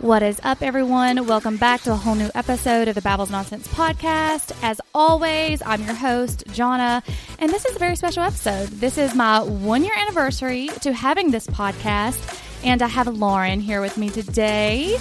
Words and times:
What 0.00 0.22
is 0.22 0.38
up, 0.42 0.60
everyone? 0.60 1.26
Welcome 1.26 1.56
back 1.56 1.82
to 1.82 1.92
a 1.92 1.96
whole 1.96 2.14
new 2.14 2.28
episode 2.34 2.88
of 2.88 2.94
the 2.94 3.00
Babbles 3.00 3.30
Nonsense 3.30 3.66
podcast. 3.68 4.52
As 4.62 4.80
always, 4.92 5.62
I'm 5.64 5.82
your 5.84 5.94
host, 5.94 6.44
Jonna, 6.48 7.02
and 7.38 7.50
this 7.50 7.64
is 7.64 7.74
a 7.76 7.78
very 7.78 7.96
special 7.96 8.22
episode. 8.22 8.68
This 8.68 8.98
is 8.98 9.14
my 9.14 9.40
one 9.42 9.82
year 9.82 9.94
anniversary 9.96 10.68
to 10.82 10.92
having 10.92 11.30
this 11.30 11.46
podcast, 11.46 12.42
and 12.64 12.82
I 12.82 12.88
have 12.88 13.06
Lauren 13.08 13.60
here 13.60 13.80
with 13.80 13.96
me 13.96 14.10
today. 14.10 14.98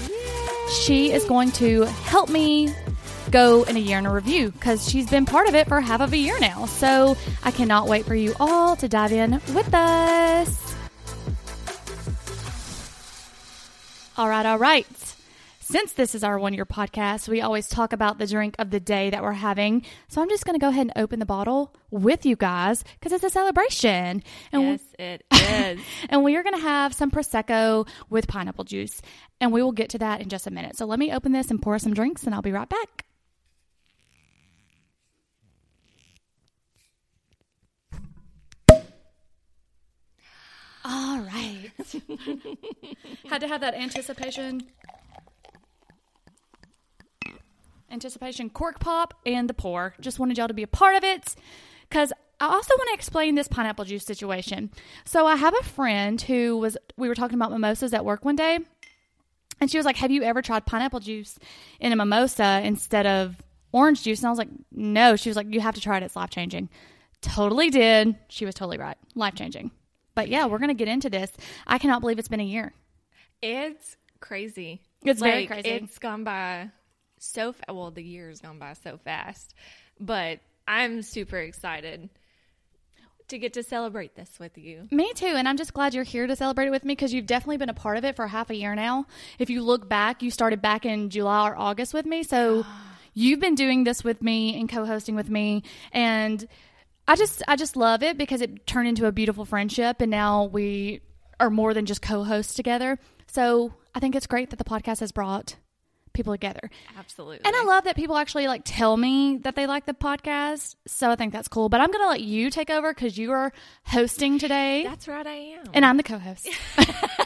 She 0.83 1.11
is 1.11 1.25
going 1.25 1.51
to 1.53 1.81
help 1.83 2.29
me 2.29 2.73
go 3.29 3.63
in 3.63 3.75
a 3.75 3.79
year 3.79 3.97
in 3.97 4.05
a 4.05 4.13
review 4.13 4.51
because 4.51 4.87
she's 4.87 5.09
been 5.09 5.25
part 5.25 5.47
of 5.49 5.55
it 5.55 5.67
for 5.67 5.81
half 5.81 5.99
of 6.01 6.13
a 6.13 6.17
year 6.17 6.39
now. 6.39 6.65
So 6.65 7.17
I 7.43 7.51
cannot 7.51 7.87
wait 7.87 8.05
for 8.05 8.15
you 8.15 8.35
all 8.39 8.75
to 8.77 8.87
dive 8.87 9.11
in 9.11 9.41
with 9.53 9.73
us. 9.73 10.72
All 14.15 14.29
right, 14.29 14.45
all 14.45 14.59
right. 14.59 14.85
Since 15.59 15.93
this 15.93 16.13
is 16.13 16.23
our 16.23 16.37
one 16.37 16.53
year 16.53 16.67
podcast, 16.67 17.27
we 17.27 17.41
always 17.41 17.67
talk 17.67 17.93
about 17.93 18.19
the 18.19 18.27
drink 18.27 18.55
of 18.59 18.69
the 18.69 18.79
day 18.79 19.09
that 19.09 19.23
we're 19.23 19.31
having. 19.31 19.83
So 20.07 20.21
I'm 20.21 20.29
just 20.29 20.45
going 20.45 20.53
to 20.53 20.59
go 20.59 20.69
ahead 20.69 20.81
and 20.81 20.93
open 20.95 21.17
the 21.17 21.25
bottle 21.25 21.73
with 21.89 22.23
you 22.23 22.35
guys 22.35 22.83
because 22.99 23.11
it's 23.11 23.23
a 23.23 23.31
celebration. 23.31 24.21
And 24.51 24.61
yes, 24.61 24.81
it 24.99 25.23
is. 25.31 25.79
and 26.09 26.23
we 26.23 26.35
are 26.35 26.43
going 26.43 26.53
to 26.53 26.61
have 26.61 26.93
some 26.93 27.09
Prosecco 27.09 27.87
with 28.11 28.27
pineapple 28.27 28.65
juice. 28.65 29.01
And 29.41 29.51
we 29.51 29.63
will 29.63 29.71
get 29.71 29.89
to 29.91 29.97
that 29.97 30.21
in 30.21 30.29
just 30.29 30.45
a 30.45 30.51
minute. 30.51 30.77
So 30.77 30.85
let 30.85 30.99
me 30.99 31.11
open 31.11 31.31
this 31.31 31.49
and 31.49 31.59
pour 31.59 31.79
some 31.79 31.95
drinks, 31.95 32.23
and 32.25 32.35
I'll 32.35 32.43
be 32.43 32.51
right 32.51 32.69
back. 32.69 33.05
All 40.85 41.19
right. 41.19 41.71
Had 43.33 43.41
to 43.41 43.47
have 43.47 43.61
that 43.61 43.73
anticipation. 43.73 44.61
Anticipation 47.89 48.51
cork 48.51 48.79
pop 48.79 49.15
and 49.25 49.49
the 49.49 49.55
pour. 49.55 49.95
Just 49.99 50.19
wanted 50.19 50.37
y'all 50.37 50.47
to 50.49 50.53
be 50.53 50.61
a 50.61 50.67
part 50.67 50.95
of 50.95 51.03
it 51.03 51.33
because 51.89 52.13
I 52.39 52.45
also 52.45 52.75
want 52.75 52.89
to 52.89 52.93
explain 52.93 53.33
this 53.33 53.47
pineapple 53.47 53.85
juice 53.85 54.05
situation. 54.05 54.69
So 55.03 55.25
I 55.25 55.35
have 55.35 55.55
a 55.59 55.63
friend 55.63 56.21
who 56.21 56.59
was, 56.59 56.77
we 56.95 57.07
were 57.07 57.15
talking 57.15 57.33
about 57.33 57.49
mimosas 57.49 57.91
at 57.95 58.05
work 58.05 58.23
one 58.23 58.35
day, 58.35 58.59
and 59.59 59.71
she 59.71 59.77
was 59.77 59.85
like, 59.87 59.97
Have 59.97 60.11
you 60.11 60.21
ever 60.21 60.43
tried 60.43 60.67
pineapple 60.67 60.99
juice 60.99 61.39
in 61.79 61.91
a 61.91 61.95
mimosa 61.95 62.61
instead 62.63 63.07
of 63.07 63.35
orange 63.71 64.03
juice? 64.03 64.19
And 64.19 64.27
I 64.27 64.29
was 64.29 64.37
like, 64.37 64.49
No. 64.71 65.15
She 65.15 65.31
was 65.31 65.35
like, 65.35 65.51
You 65.51 65.59
have 65.59 65.73
to 65.73 65.81
try 65.81 65.97
it. 65.97 66.03
It's 66.03 66.15
life 66.15 66.29
changing. 66.29 66.69
Totally 67.23 67.71
did. 67.71 68.15
She 68.27 68.45
was 68.45 68.53
totally 68.53 68.77
right. 68.77 68.97
Life 69.15 69.33
changing. 69.33 69.71
But 70.13 70.29
yeah, 70.29 70.45
we're 70.45 70.59
going 70.59 70.67
to 70.67 70.75
get 70.75 70.87
into 70.87 71.09
this. 71.09 71.31
I 71.65 71.79
cannot 71.79 72.01
believe 72.01 72.19
it's 72.19 72.27
been 72.27 72.39
a 72.39 72.43
year. 72.43 72.73
It's 73.43 73.97
crazy. 74.21 74.81
It's 75.03 75.21
very 75.21 75.47
crazy. 75.47 75.69
It's 75.69 75.99
gone 75.99 76.23
by 76.23 76.69
so 77.19 77.51
fa- 77.51 77.73
well. 77.73 77.91
The 77.91 78.01
year's 78.01 78.39
gone 78.39 78.57
by 78.57 78.71
so 78.73 78.97
fast, 78.97 79.53
but 79.99 80.39
I'm 80.65 81.01
super 81.01 81.37
excited 81.37 82.09
to 83.27 83.37
get 83.37 83.53
to 83.53 83.63
celebrate 83.63 84.15
this 84.15 84.31
with 84.39 84.57
you. 84.57 84.87
Me 84.91 85.11
too. 85.13 85.25
And 85.25 85.47
I'm 85.47 85.57
just 85.57 85.73
glad 85.73 85.93
you're 85.93 86.05
here 86.05 86.25
to 86.25 86.37
celebrate 86.37 86.67
it 86.67 86.71
with 86.71 86.85
me 86.85 86.93
because 86.93 87.13
you've 87.13 87.25
definitely 87.25 87.57
been 87.57 87.69
a 87.69 87.73
part 87.73 87.97
of 87.97 88.05
it 88.05 88.15
for 88.15 88.27
half 88.27 88.49
a 88.49 88.55
year 88.55 88.75
now. 88.75 89.07
If 89.39 89.49
you 89.49 89.61
look 89.61 89.89
back, 89.89 90.23
you 90.23 90.31
started 90.31 90.61
back 90.61 90.85
in 90.85 91.09
July 91.09 91.49
or 91.49 91.57
August 91.57 91.93
with 91.93 92.05
me. 92.05 92.23
So 92.23 92.65
you've 93.13 93.41
been 93.41 93.55
doing 93.55 93.83
this 93.83 94.05
with 94.05 94.21
me 94.21 94.57
and 94.57 94.69
co 94.69 94.85
hosting 94.85 95.15
with 95.15 95.29
me. 95.29 95.63
And 95.91 96.47
I 97.09 97.17
just 97.17 97.43
I 97.45 97.57
just 97.57 97.75
love 97.75 98.03
it 98.03 98.17
because 98.17 98.39
it 98.39 98.65
turned 98.65 98.87
into 98.87 99.05
a 99.05 99.11
beautiful 99.11 99.43
friendship 99.43 99.99
and 99.99 100.09
now 100.09 100.45
we 100.45 101.01
are 101.39 101.49
more 101.49 101.73
than 101.73 101.85
just 101.85 102.01
co-hosts 102.01 102.53
together. 102.53 102.97
So 103.33 103.73
I 103.95 103.99
think 103.99 104.15
it's 104.15 104.27
great 104.27 104.51
that 104.51 104.57
the 104.57 104.63
podcast 104.63 104.99
has 104.99 105.11
brought 105.11 105.55
people 106.13 106.31
together. 106.31 106.69
Absolutely. 106.95 107.39
And 107.43 107.55
I 107.55 107.63
love 107.63 107.85
that 107.85 107.95
people 107.95 108.15
actually 108.15 108.45
like 108.45 108.61
tell 108.63 108.95
me 108.95 109.37
that 109.37 109.55
they 109.55 109.65
like 109.65 109.87
the 109.87 109.93
podcast. 109.95 110.75
So 110.85 111.09
I 111.09 111.15
think 111.15 111.33
that's 111.33 111.47
cool. 111.47 111.67
But 111.67 111.81
I'm 111.81 111.89
going 111.89 112.03
to 112.03 112.09
let 112.09 112.21
you 112.21 112.51
take 112.51 112.69
over 112.69 112.93
cuz 112.93 113.17
you 113.17 113.31
are 113.31 113.51
hosting 113.85 114.37
today 114.37 114.83
That's 114.83 115.07
right, 115.07 115.25
I 115.25 115.33
am. 115.57 115.63
and 115.73 115.83
I'm 115.83 115.97
the 115.97 116.03
co-host. 116.03 116.47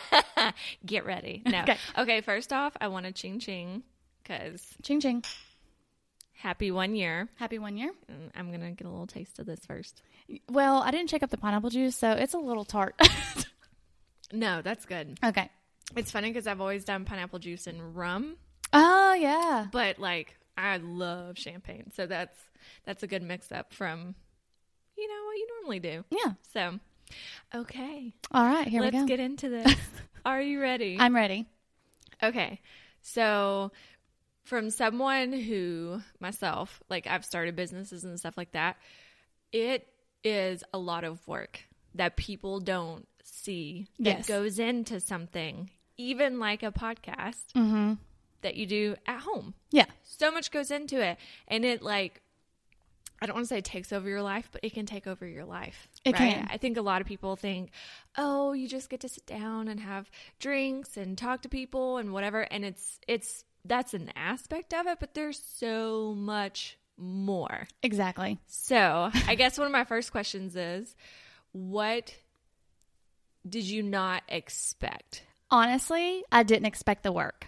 get 0.86 1.06
ready. 1.06 1.44
No. 1.46 1.64
Okay. 1.64 1.78
Okay. 1.98 2.22
First 2.22 2.54
off, 2.54 2.78
I 2.80 2.88
want 2.88 3.06
to 3.06 3.12
ching 3.12 3.40
ching 3.40 3.84
because 4.24 4.66
ching 4.84 5.02
ching. 5.02 5.26
happy 6.38 6.72
one 6.72 6.96
year. 6.96 7.28
Happy 7.36 7.60
1 7.60 7.76
year. 7.76 7.92
Mm, 8.10 8.32
I'm 8.34 8.52
gonna 8.52 8.72
get 8.72 8.88
a 8.88 8.90
little 8.90 9.08
taste 9.08 9.40
of 9.40 9.46
this 9.46 9.60
first. 9.68 10.02
Well, 10.50 10.82
I 10.84 10.92
didn't 10.92 11.10
shake 11.10 11.24
up 11.24 11.32
the 11.32 11.38
pineapple 11.38 11.70
juice, 11.70 11.98
so 11.98 12.12
it's 12.12 12.34
a 12.34 12.38
little 12.40 12.64
tart. 12.66 12.96
No, 14.32 14.62
that's 14.62 14.86
good. 14.86 15.18
okay. 15.24 15.50
It's 15.96 16.12
funny 16.12 16.30
because 16.30 16.48
I've 16.48 16.62
always 16.62 16.84
done 16.86 17.06
pineapple 17.06 17.40
juice 17.40 17.66
and 17.68 17.96
rum, 17.96 18.36
Oh, 18.74 19.14
yeah. 19.14 19.68
but 19.72 20.00
like 20.00 20.36
I 20.58 20.78
love 20.78 21.38
champagne, 21.38 21.92
so 21.96 22.06
that's 22.06 22.38
that's 22.86 23.04
a 23.04 23.08
good 23.08 23.24
mix 23.24 23.52
up 23.52 23.74
from 23.74 24.16
you 24.98 25.08
know 25.08 25.26
what 25.26 25.38
you 25.38 25.48
normally 25.62 25.80
do. 25.80 26.04
Yeah. 26.10 26.34
So, 26.54 26.80
okay, 27.56 28.14
All 28.32 28.44
right, 28.46 28.68
here 28.68 28.82
let's 28.82 28.96
we 28.96 29.00
go. 29.02 29.06
get 29.08 29.20
into 29.20 29.50
this. 29.50 29.74
Are 30.26 30.42
you 30.42 30.60
ready? 30.60 30.98
I'm 31.00 31.16
ready. 31.16 31.46
okay, 32.22 32.60
so 33.02 33.72
from 34.44 34.70
someone 34.70 35.32
who 35.34 36.02
myself 36.20 36.82
like 36.90 37.08
I've 37.08 37.26
started 37.26 37.56
businesses 37.56 38.04
and 38.04 38.20
stuff 38.20 38.38
like 38.38 38.52
that, 38.52 38.78
it 39.52 39.88
is 40.24 40.64
a 40.74 40.78
lot 40.78 41.04
of 41.06 41.26
work 41.28 41.62
that 41.96 42.18
people 42.18 42.60
don't 42.60 43.08
see 43.24 43.88
that 44.00 44.18
Yes. 44.20 44.28
goes 44.28 44.60
into 44.60 45.00
something, 45.00 45.70
even 45.98 46.40
like 46.40 46.64
a 46.64 46.72
podcast 46.72 47.54
Mm-hmm. 47.56 47.94
that 48.42 48.56
you 48.56 48.66
do 48.66 48.96
at 49.06 49.20
home. 49.22 49.54
Yeah. 49.72 49.86
So 50.04 50.32
much 50.32 50.52
goes 50.52 50.72
into 50.72 51.02
it. 51.02 51.18
And 51.48 51.66
it 51.66 51.82
like 51.82 52.22
I 53.20 53.26
don't 53.26 53.36
want 53.36 53.46
to 53.46 53.50
say 53.50 53.58
it 53.58 53.66
takes 53.66 53.92
over 53.92 54.08
your 54.08 54.22
life, 54.22 54.48
but 54.52 54.64
it 54.64 54.74
can 54.74 54.86
take 54.86 55.08
over 55.08 55.26
your 55.26 55.44
life. 55.46 55.88
It 56.06 56.12
right? 56.20 56.36
can. 56.36 56.48
I 56.52 56.58
think 56.58 56.78
a 56.78 56.84
lot 56.84 57.02
of 57.02 57.08
people 57.08 57.36
think, 57.36 57.72
oh, 58.16 58.54
you 58.54 58.68
just 58.68 58.92
get 58.92 59.00
to 59.00 59.10
sit 59.10 59.26
down 59.26 59.68
and 59.68 59.80
have 59.80 60.10
drinks 60.38 60.98
and 60.98 61.18
talk 61.18 61.42
to 61.42 61.50
people 61.50 61.98
and 61.98 62.14
whatever. 62.14 62.42
And 62.42 62.64
it's 62.64 63.00
it's 63.08 63.44
that's 63.66 63.94
an 63.96 64.12
aspect 64.16 64.74
of 64.74 64.86
it, 64.86 65.00
but 65.00 65.16
there's 65.16 65.42
so 65.56 66.14
much 66.16 66.78
more. 66.96 67.68
Exactly. 67.82 68.38
So 68.46 69.10
I 69.28 69.34
guess 69.36 69.58
one 69.58 69.66
of 69.66 69.74
my 69.74 69.84
first 69.84 70.12
questions 70.12 70.56
is, 70.56 70.96
what 71.54 72.14
did 73.50 73.64
you 73.64 73.82
not 73.82 74.24
expect? 74.30 75.24
Honestly, 75.50 76.24
I 76.32 76.44
didn't 76.44 76.66
expect 76.66 77.04
the 77.04 77.12
work. 77.12 77.48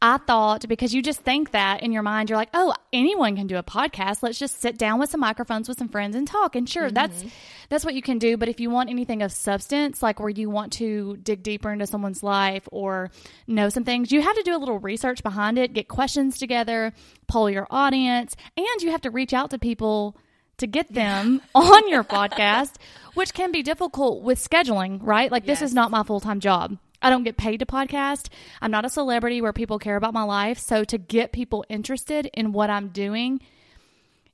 I 0.00 0.18
thought 0.18 0.68
because 0.68 0.94
you 0.94 1.02
just 1.02 1.20
think 1.20 1.52
that 1.52 1.82
in 1.82 1.92
your 1.92 2.02
mind, 2.02 2.30
you're 2.30 2.38
like, 2.38 2.50
oh, 2.54 2.74
anyone 2.92 3.36
can 3.36 3.46
do 3.46 3.56
a 3.56 3.62
podcast. 3.62 4.22
Let's 4.22 4.38
just 4.38 4.60
sit 4.60 4.78
down 4.78 4.98
with 4.98 5.10
some 5.10 5.20
microphones 5.20 5.68
with 5.68 5.78
some 5.78 5.88
friends 5.88 6.16
and 6.16 6.26
talk. 6.26 6.56
And 6.56 6.68
sure, 6.68 6.90
that's 6.90 7.18
mm-hmm. 7.18 7.28
that's 7.68 7.84
what 7.84 7.94
you 7.94 8.02
can 8.02 8.18
do. 8.18 8.36
But 8.36 8.48
if 8.48 8.60
you 8.60 8.70
want 8.70 8.90
anything 8.90 9.22
of 9.22 9.32
substance, 9.32 10.02
like 10.02 10.20
where 10.20 10.28
you 10.28 10.50
want 10.50 10.74
to 10.74 11.16
dig 11.18 11.42
deeper 11.42 11.70
into 11.70 11.86
someone's 11.86 12.22
life 12.22 12.68
or 12.70 13.10
know 13.46 13.68
some 13.68 13.84
things, 13.84 14.12
you 14.12 14.22
have 14.22 14.36
to 14.36 14.42
do 14.42 14.56
a 14.56 14.58
little 14.58 14.78
research 14.78 15.22
behind 15.22 15.58
it, 15.58 15.72
get 15.72 15.88
questions 15.88 16.38
together, 16.38 16.92
poll 17.26 17.50
your 17.50 17.66
audience, 17.70 18.36
and 18.56 18.82
you 18.82 18.90
have 18.90 19.02
to 19.02 19.10
reach 19.10 19.32
out 19.32 19.50
to 19.50 19.58
people 19.58 20.16
to 20.58 20.66
get 20.66 20.92
them 20.92 21.42
on 21.54 21.88
your 21.88 22.04
podcast, 22.04 22.74
which 23.14 23.34
can 23.34 23.52
be 23.52 23.62
difficult 23.62 24.22
with 24.22 24.38
scheduling, 24.38 25.00
right? 25.02 25.30
Like 25.30 25.46
this 25.46 25.62
is 25.62 25.74
not 25.74 25.90
my 25.90 26.02
full-time 26.02 26.40
job. 26.40 26.78
I 27.06 27.10
don't 27.10 27.22
get 27.22 27.36
paid 27.36 27.58
to 27.60 27.66
podcast. 27.66 28.30
I'm 28.60 28.72
not 28.72 28.84
a 28.84 28.88
celebrity 28.88 29.40
where 29.40 29.52
people 29.52 29.78
care 29.78 29.94
about 29.94 30.12
my 30.12 30.24
life. 30.24 30.58
So 30.58 30.82
to 30.82 30.98
get 30.98 31.30
people 31.30 31.64
interested 31.68 32.28
in 32.34 32.50
what 32.50 32.68
I'm 32.68 32.88
doing 32.88 33.40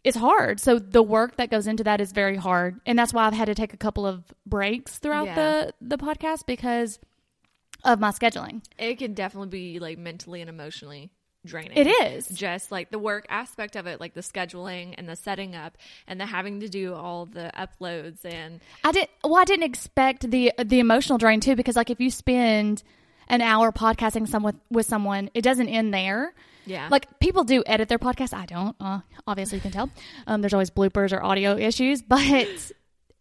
is 0.05 0.15
hard. 0.15 0.59
So 0.59 0.79
the 0.79 1.03
work 1.03 1.37
that 1.37 1.51
goes 1.51 1.67
into 1.67 1.85
that 1.85 2.01
is 2.01 2.13
very 2.13 2.37
hard. 2.37 2.81
And 2.87 2.99
that's 2.99 3.13
why 3.13 3.27
I've 3.27 3.35
had 3.35 3.45
to 3.45 3.55
take 3.55 3.75
a 3.75 3.77
couple 3.77 4.07
of 4.07 4.25
breaks 4.47 4.99
throughout 4.99 5.27
Yeah. 5.27 5.35
the 5.35 5.75
the 5.83 5.99
podcast 5.99 6.47
because 6.47 6.99
of 7.85 8.01
my 8.01 8.11
scheduling. 8.11 8.63
It 8.79 8.97
can 8.97 9.13
definitely 9.13 9.49
be 9.51 9.79
like 9.79 9.99
mentally 9.99 10.41
and 10.41 10.49
emotionally 10.49 11.11
draining. 11.45 11.77
It 11.77 11.87
is. 11.87 12.29
just 12.29 12.71
like 12.71 12.91
the 12.91 12.99
work 12.99 13.27
aspect 13.29 13.77
of 13.77 13.87
it, 13.87 14.01
like 14.01 14.15
the 14.15 14.21
scheduling 14.21 14.95
and 14.99 15.09
the 15.09 15.17
setting 15.17 15.55
up 15.55 15.77
and 16.07 16.21
the 16.21 16.27
having 16.27 16.61
to 16.61 16.69
do 16.69 16.95
all 16.95 17.27
the 17.27 17.51
uploads 17.57 18.25
and 18.25 18.61
I 18.85 18.93
didn't 18.93 19.11
well 19.25 19.37
I 19.37 19.45
didn't 19.45 19.65
expect 19.65 20.31
the 20.31 20.53
the 20.63 20.81
emotional 20.81 21.19
drain 21.19 21.41
too 21.41 21.57
because 21.57 21.77
like 21.77 21.91
if 21.91 22.01
you 22.01 22.11
spend 22.11 22.83
an 23.29 23.41
hour 23.41 23.73
podcasting 23.73 24.29
some 24.29 24.43
with, 24.43 24.57
with 24.71 24.87
someone, 24.87 25.31
it 25.35 25.43
doesn't 25.43 25.69
end 25.69 25.93
there. 25.95 26.35
Yeah. 26.67 26.89
Like 26.91 27.19
people 27.19 27.45
do 27.45 27.63
edit 27.67 27.89
their 27.89 27.99
podcast. 27.99 28.35
I 28.35 28.47
don't. 28.47 28.77
Uh, 28.79 29.01
obviously, 29.27 29.59
you 29.59 29.63
can 29.63 29.71
tell. 29.73 29.91
Um, 30.27 30.43
there's 30.43 30.53
always 30.53 30.71
bloopers 30.71 31.13
or 31.13 31.23
audio 31.23 31.57
issues, 31.57 32.03
but 32.09 32.73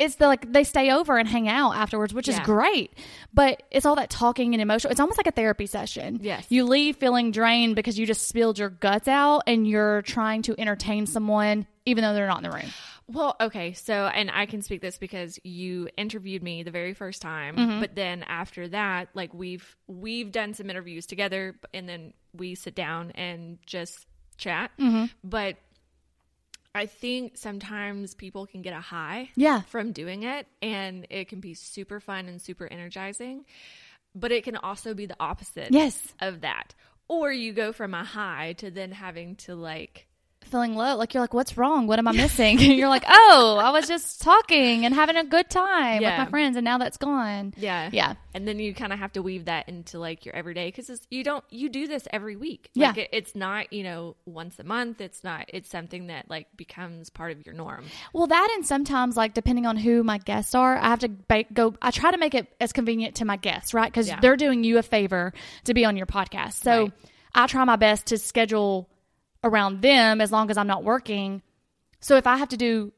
it's 0.01 0.15
the 0.15 0.27
like 0.27 0.51
they 0.51 0.63
stay 0.63 0.91
over 0.91 1.17
and 1.17 1.27
hang 1.27 1.47
out 1.47 1.75
afterwards, 1.75 2.13
which 2.13 2.27
is 2.27 2.39
great. 2.39 2.91
But 3.33 3.63
it's 3.71 3.85
all 3.85 3.95
that 3.95 4.09
talking 4.09 4.53
and 4.53 4.61
emotional. 4.61 4.91
It's 4.91 4.99
almost 4.99 5.17
like 5.17 5.27
a 5.27 5.31
therapy 5.31 5.65
session. 5.67 6.19
Yes. 6.21 6.45
You 6.49 6.65
leave 6.65 6.97
feeling 6.97 7.31
drained 7.31 7.75
because 7.75 7.97
you 7.97 8.05
just 8.05 8.27
spilled 8.27 8.59
your 8.59 8.69
guts 8.69 9.07
out 9.07 9.43
and 9.47 9.67
you're 9.67 10.01
trying 10.01 10.41
to 10.43 10.55
entertain 10.59 11.05
someone 11.05 11.65
even 11.85 12.03
though 12.03 12.13
they're 12.13 12.27
not 12.27 12.43
in 12.43 12.49
the 12.49 12.55
room. 12.55 12.69
Well, 13.07 13.35
okay. 13.41 13.73
So, 13.73 13.93
and 13.93 14.31
I 14.31 14.45
can 14.45 14.61
speak 14.61 14.81
this 14.81 14.97
because 14.97 15.37
you 15.43 15.89
interviewed 15.97 16.41
me 16.43 16.63
the 16.63 16.71
very 16.71 16.93
first 16.93 17.21
time, 17.21 17.55
Mm-hmm. 17.55 17.79
but 17.81 17.95
then 17.95 18.23
after 18.23 18.67
that, 18.69 19.09
like 19.13 19.33
we've 19.33 19.75
we've 19.87 20.31
done 20.31 20.53
some 20.53 20.69
interviews 20.69 21.05
together, 21.05 21.55
and 21.73 21.89
then 21.89 22.13
we 22.33 22.55
sit 22.55 22.73
down 22.75 23.11
and 23.11 23.57
just 23.65 24.05
chat. 24.37 24.71
Mm-hmm. 24.79 25.05
But 25.23 25.57
I 26.73 26.85
think 26.85 27.37
sometimes 27.37 28.15
people 28.15 28.45
can 28.45 28.61
get 28.61 28.73
a 28.73 28.79
high 28.79 29.29
Yeah. 29.35 29.61
from 29.61 29.91
doing 29.91 30.23
it, 30.23 30.47
and 30.61 31.05
it 31.09 31.27
can 31.27 31.39
be 31.41 31.53
super 31.53 31.99
fun 31.99 32.27
and 32.27 32.41
super 32.41 32.65
energizing. 32.65 33.45
But 34.15 34.31
it 34.31 34.43
can 34.43 34.55
also 34.55 34.93
be 34.93 35.05
the 35.05 35.15
opposite 35.19 35.71
Yes. 35.71 36.13
of 36.19 36.41
that, 36.41 36.73
or 37.07 37.31
you 37.31 37.53
go 37.53 37.73
from 37.73 37.93
a 37.93 38.03
high 38.03 38.53
to 38.53 38.71
then 38.71 38.91
having 38.91 39.35
to 39.37 39.55
like 39.55 40.07
Feeling 40.45 40.75
low. 40.75 40.97
Like 40.97 41.13
you're 41.13 41.21
like, 41.21 41.33
what's 41.33 41.57
wrong? 41.57 41.87
What 41.87 41.97
am 41.99 42.07
I 42.07 42.11
missing? 42.11 42.57
And 42.61 42.73
you're 42.77 42.89
like, 42.89 43.05
oh, 43.07 43.57
I 43.61 43.69
was 43.71 43.87
just 43.87 44.21
talking 44.23 44.85
and 44.85 44.93
having 44.93 45.15
a 45.15 45.23
good 45.23 45.49
time 45.49 46.01
Yeah. 46.01 46.17
with 46.19 46.25
my 46.27 46.29
friends 46.29 46.57
and 46.57 46.65
now 46.65 46.77
that's 46.77 46.97
gone. 46.97 47.53
Yeah. 47.55 47.89
Yeah. 47.93 48.15
And 48.33 48.45
then 48.47 48.59
you 48.59 48.73
kind 48.73 48.91
of 48.91 48.99
have 48.99 49.13
to 49.13 49.21
weave 49.21 49.45
that 49.45 49.69
into 49.69 49.97
like 49.99 50.25
your 50.25 50.35
everyday 50.35 50.67
because 50.67 50.89
you 51.09 51.23
don't, 51.23 51.43
you 51.49 51.69
do 51.69 51.87
this 51.87 52.07
every 52.11 52.35
week. 52.35 52.69
Yeah. 52.73 52.93
It, 52.95 53.09
it's 53.13 53.33
not, 53.35 53.71
you 53.71 53.83
know, 53.83 54.15
once 54.25 54.59
a 54.59 54.63
month. 54.65 54.99
It's 54.99 55.23
not, 55.23 55.45
it's 55.47 55.69
something 55.69 56.07
that 56.07 56.29
like 56.29 56.47
becomes 56.57 57.09
part 57.09 57.31
of 57.31 57.45
your 57.45 57.55
norm. 57.55 57.85
Well, 58.13 58.27
that 58.27 58.53
and 58.55 58.65
sometimes, 58.65 59.15
like, 59.15 59.33
depending 59.33 59.65
on 59.65 59.77
who 59.77 60.03
my 60.03 60.17
guests 60.17 60.53
are, 60.55 60.77
I 60.77 60.89
have 60.89 60.99
to 60.99 61.09
ba- 61.09 61.45
go. 61.53 61.75
I 61.81 61.91
try 61.91 62.11
to 62.11 62.17
make 62.17 62.33
it 62.35 62.47
as 62.59 62.73
convenient 62.73 63.15
to 63.15 63.25
my 63.25 63.37
guests, 63.37 63.73
right? 63.73 63.89
Because 63.91 64.07
Yeah. 64.09 64.19
they're 64.19 64.37
doing 64.37 64.63
you 64.65 64.77
a 64.79 64.83
favor 64.83 65.31
to 65.65 65.73
be 65.73 65.85
on 65.85 65.95
your 65.95 66.07
podcast. 66.07 66.53
So 66.53 66.81
Right. 66.83 66.91
I 67.35 67.47
try 67.47 67.63
my 67.63 67.77
best 67.77 68.07
to 68.07 68.17
schedule 68.17 68.89
around 69.43 69.81
them 69.81 70.21
as 70.21 70.31
long 70.31 70.49
as 70.51 70.57
I'm 70.57 70.67
not 70.67 70.83
working. 70.83 71.41
So 71.99 72.15
if 72.17 72.27
I 72.27 72.37
have 72.37 72.49
to 72.49 72.57
do, 72.57 72.91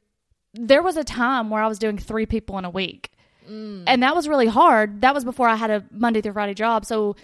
there 0.53 0.81
was 0.83 0.97
a 0.97 1.03
time 1.03 1.49
where 1.49 1.61
I 1.63 1.67
was 1.67 1.79
doing 1.79 1.97
three 1.97 2.25
people 2.25 2.57
in 2.57 2.65
a 2.65 2.69
week. 2.69 3.11
Mm. 3.49 3.83
And 3.87 4.03
that 4.03 4.15
was 4.15 4.27
really 4.27 4.47
hard. 4.47 5.01
That 5.01 5.13
was 5.13 5.23
before 5.25 5.47
I 5.49 5.55
had 5.55 5.69
a 5.71 5.83
Monday 5.91 6.21
through 6.21 6.33
Friday 6.33 6.53
job. 6.53 6.85
So 6.85 7.15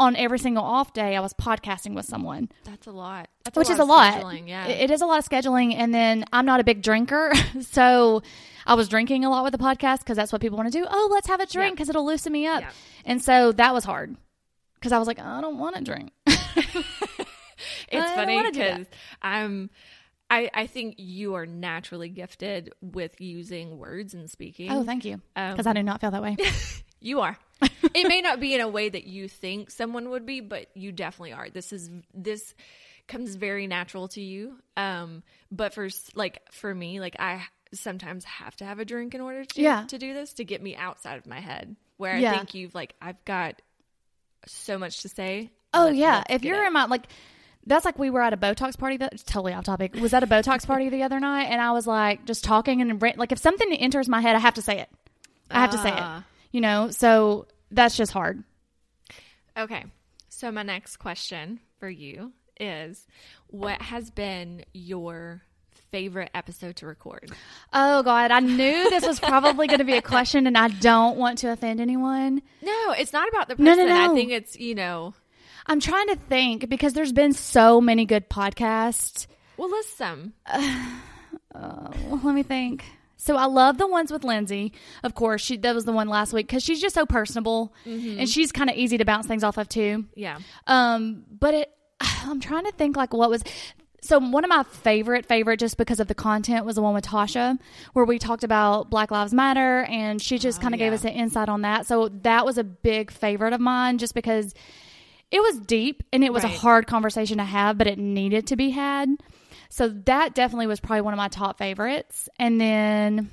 on 0.00 0.14
every 0.16 0.38
single 0.38 0.62
off 0.62 0.92
day, 0.92 1.16
I 1.16 1.20
was 1.20 1.32
podcasting 1.34 1.94
with 1.94 2.06
someone 2.06 2.48
That's 2.64 2.86
a 2.86 2.92
lot. 2.92 3.28
That's 3.44 3.56
which 3.56 3.68
is 3.68 3.78
a 3.80 3.84
lot. 3.84 4.14
Yeah. 4.46 4.66
It- 4.68 4.90
is 4.90 5.00
a 5.02 5.06
lot 5.06 5.18
of 5.18 5.28
scheduling, 5.28 5.74
and 5.74 5.92
then 5.92 6.24
I'm 6.32 6.46
not 6.46 6.60
a 6.60 6.64
big 6.64 6.82
drinker, 6.82 7.32
so 7.60 8.22
I 8.64 8.74
was 8.74 8.88
drinking 8.88 9.24
a 9.24 9.30
lot 9.30 9.42
with 9.42 9.52
the 9.52 9.58
podcast 9.58 9.98
because 10.00 10.16
that's 10.16 10.30
what 10.32 10.40
people 10.40 10.56
want 10.56 10.72
to 10.72 10.78
do. 10.78 10.86
Oh, 10.88 11.08
let's 11.10 11.26
have 11.26 11.40
a 11.40 11.46
drink 11.46 11.70
Yeah. 11.70 11.74
because 11.74 11.88
it'll 11.88 12.06
loosen 12.06 12.32
me 12.32 12.46
up, 12.46 12.60
Yeah. 12.60 12.70
and 13.06 13.20
so 13.20 13.50
that 13.52 13.74
was 13.74 13.84
hard 13.84 14.16
because 14.74 14.92
I 14.92 14.98
was 14.98 15.08
like, 15.08 15.18
I 15.18 15.40
don't 15.40 15.58
want 15.58 15.74
to 15.76 15.82
drink. 15.82 16.12
it's 17.92 18.10
funny 18.12 18.34
wanna 18.34 18.50
do 18.52 18.58
that. 18.60 18.78
because 18.78 18.92
I'm, 19.22 19.70
I, 20.30 20.50
I 20.52 20.66
think 20.66 20.96
you 20.98 21.34
are 21.34 21.46
naturally 21.46 22.08
gifted 22.10 22.72
with 22.82 23.20
using 23.20 23.78
words 23.78 24.12
and 24.14 24.30
speaking. 24.30 24.70
oh, 24.70 24.84
thank 24.84 25.04
you, 25.04 25.20
Um, 25.36 25.52
because 25.52 25.66
I 25.66 25.72
do 25.72 25.82
not 25.82 26.00
feel 26.00 26.10
that 26.10 26.22
way. 26.22 26.36
You 27.00 27.20
are. 27.20 27.38
it 27.62 28.08
may 28.08 28.20
not 28.22 28.40
be 28.40 28.54
in 28.54 28.60
a 28.60 28.66
way 28.66 28.88
that 28.88 29.04
you 29.04 29.28
think 29.28 29.70
someone 29.70 30.10
would 30.10 30.26
be, 30.26 30.40
but 30.40 30.66
you 30.74 30.90
definitely 30.90 31.32
are. 31.32 31.48
This 31.48 31.72
is 31.72 31.88
this 32.12 32.56
comes 33.06 33.36
very 33.36 33.68
natural 33.68 34.08
to 34.08 34.20
you. 34.20 34.56
Um, 34.76 35.22
but 35.52 35.72
for 35.74 35.88
like 36.16 36.42
for 36.50 36.74
me, 36.74 36.98
like 36.98 37.14
I 37.20 37.44
sometimes 37.72 38.24
have 38.24 38.56
to 38.56 38.64
have 38.64 38.80
a 38.80 38.84
drink 38.84 39.14
in 39.14 39.20
order 39.20 39.44
to 39.44 39.62
Yeah. 39.62 39.84
to 39.86 39.96
do 39.96 40.12
this 40.12 40.32
to 40.34 40.44
get 40.44 40.60
me 40.60 40.74
outside 40.74 41.18
of 41.18 41.26
my 41.28 41.38
head. 41.38 41.76
Where 41.98 42.14
I 42.16 42.36
think 42.36 42.54
you've 42.54 42.74
like 42.74 42.94
I've 43.00 43.24
got 43.24 43.62
so 44.46 44.76
much 44.76 45.02
to 45.02 45.08
say. 45.08 45.52
oh 45.74 45.84
Let's- 45.84 45.96
yeah, 45.98 46.16
let's 46.16 46.26
if 46.30 46.44
you're 46.44 46.64
it. 46.64 46.66
in 46.66 46.72
my 46.72 46.86
like. 46.86 47.06
That's 47.68 47.84
like 47.84 47.98
we 47.98 48.10
were 48.10 48.22
at 48.22 48.32
a 48.32 48.36
Botox 48.36 48.76
party. 48.78 48.96
That 48.96 49.16
totally 49.26 49.52
off 49.52 49.64
topic. 49.64 49.94
Was 49.94 50.12
at 50.14 50.22
a 50.22 50.26
Botox 50.26 50.66
party 50.66 50.88
the 50.88 51.02
other 51.02 51.20
night, 51.20 51.44
and 51.44 51.60
I 51.60 51.72
was 51.72 51.86
like 51.86 52.24
just 52.24 52.42
talking 52.42 52.80
and 52.80 53.00
like 53.16 53.30
if 53.30 53.38
something 53.38 53.72
enters 53.74 54.08
my 54.08 54.20
head, 54.20 54.34
I 54.34 54.40
have 54.40 54.54
to 54.54 54.62
say 54.62 54.80
it. 54.80 54.88
I 55.50 55.60
have 55.60 55.70
to 55.70 55.78
say 55.78 55.90
it. 55.90 55.98
Ah. 55.98 56.24
You 56.50 56.60
know, 56.60 56.90
so 56.90 57.46
that's 57.70 57.96
just 57.96 58.12
hard. 58.12 58.42
Okay. 59.56 59.84
So 60.28 60.50
my 60.50 60.62
next 60.62 60.96
question 60.96 61.60
for 61.78 61.88
you 61.88 62.32
is 62.60 63.06
what 63.48 63.80
has 63.82 64.10
been 64.10 64.64
your 64.72 65.42
favorite 65.90 66.30
episode 66.34 66.76
to 66.76 66.86
record? 66.86 67.30
Oh 67.72 68.02
God, 68.02 68.30
I 68.30 68.40
knew 68.40 68.90
this 68.90 69.06
was 69.06 69.18
probably 69.20 69.66
going 69.66 69.78
to 69.78 69.84
be 69.84 69.94
a 69.96 70.02
question, 70.02 70.46
and 70.46 70.56
I 70.56 70.68
don't 70.68 71.16
want 71.16 71.38
to 71.38 71.50
offend 71.52 71.80
anyone. 71.80 72.42
No, 72.62 72.92
it's 72.92 73.12
not 73.12 73.28
about 73.28 73.48
the 73.48 73.56
No, 73.62 73.72
person. 73.72 73.88
no, 73.88 74.10
I 74.12 74.14
think 74.14 74.30
it's, 74.32 74.58
you 74.58 74.74
know, 74.74 75.14
I'm 75.68 75.80
trying 75.80 76.08
to 76.08 76.16
think 76.16 76.68
because 76.68 76.94
there's 76.94 77.12
been 77.12 77.32
so 77.32 77.80
many 77.80 78.06
good 78.06 78.28
podcasts. 78.28 79.26
well, 79.56 79.70
list 79.70 79.96
some. 79.96 80.32
Uh, 81.54 81.90
well, 82.06 82.20
let 82.22 82.34
me 82.34 82.42
think. 82.42 82.84
So 83.16 83.36
I 83.36 83.46
love 83.46 83.78
the 83.78 83.86
ones 83.86 84.12
with 84.12 84.22
Lindsay. 84.22 84.72
Of 85.02 85.14
course, 85.14 85.42
she 85.42 85.56
that 85.58 85.74
was 85.74 85.84
the 85.84 85.92
one 85.92 86.08
last 86.08 86.32
week 86.32 86.46
because 86.46 86.62
she's 86.62 86.80
just 86.80 86.94
so 86.94 87.04
personable, 87.04 87.74
and 87.84 88.28
she's 88.28 88.52
kind 88.52 88.70
of 88.70 88.76
easy 88.76 88.98
to 88.98 89.04
bounce 89.04 89.26
things 89.26 89.42
off 89.42 89.58
of 89.58 89.68
too. 89.68 90.04
Yeah. 90.14 90.38
Um, 90.66 91.24
but 91.28 91.54
it, 91.54 91.72
I'm 92.00 92.40
trying 92.40 92.64
to 92.66 92.72
think 92.72 92.96
like 92.96 93.12
what 93.12 93.28
was. 93.28 93.42
So 94.00 94.20
one 94.20 94.44
of 94.44 94.48
my 94.48 94.62
favorite 94.62 95.26
favorite 95.26 95.58
just 95.58 95.76
because 95.76 95.98
of 95.98 96.06
the 96.06 96.14
content 96.14 96.64
was 96.64 96.76
the 96.76 96.82
one 96.82 96.94
with 96.94 97.04
Tasha 97.04 97.58
where 97.94 98.04
we 98.04 98.20
talked 98.20 98.44
about 98.44 98.88
Black 98.88 99.10
Lives 99.10 99.34
Matter 99.34 99.82
and 99.90 100.22
she 100.22 100.38
just 100.38 100.60
kind 100.60 100.72
of 100.72 100.78
gave 100.78 100.92
yeah. 100.92 100.94
us 100.94 101.04
an 101.04 101.10
insight 101.10 101.48
on 101.48 101.62
that. 101.62 101.86
So 101.86 102.08
that 102.22 102.46
was 102.46 102.58
a 102.58 102.64
big 102.64 103.10
favorite 103.10 103.52
of 103.52 103.60
mine 103.60 103.98
just 103.98 104.14
because 104.14 104.54
it 105.30 105.40
was 105.42 105.58
deep 105.60 106.02
and 106.12 106.24
it 106.24 106.32
was 106.32 106.44
a 106.44 106.48
hard 106.48 106.86
conversation 106.86 107.38
to 107.38 107.44
have, 107.44 107.76
but 107.78 107.86
it 107.86 107.98
needed 107.98 108.46
to 108.48 108.56
be 108.56 108.70
had. 108.70 109.08
So 109.70 109.88
that 110.06 110.34
definitely 110.34 110.66
was 110.66 110.80
probably 110.80 111.02
one 111.02 111.12
of 111.12 111.18
my 111.18 111.28
top 111.28 111.58
favorites. 111.58 112.28
And 112.38 112.60
then 112.60 113.30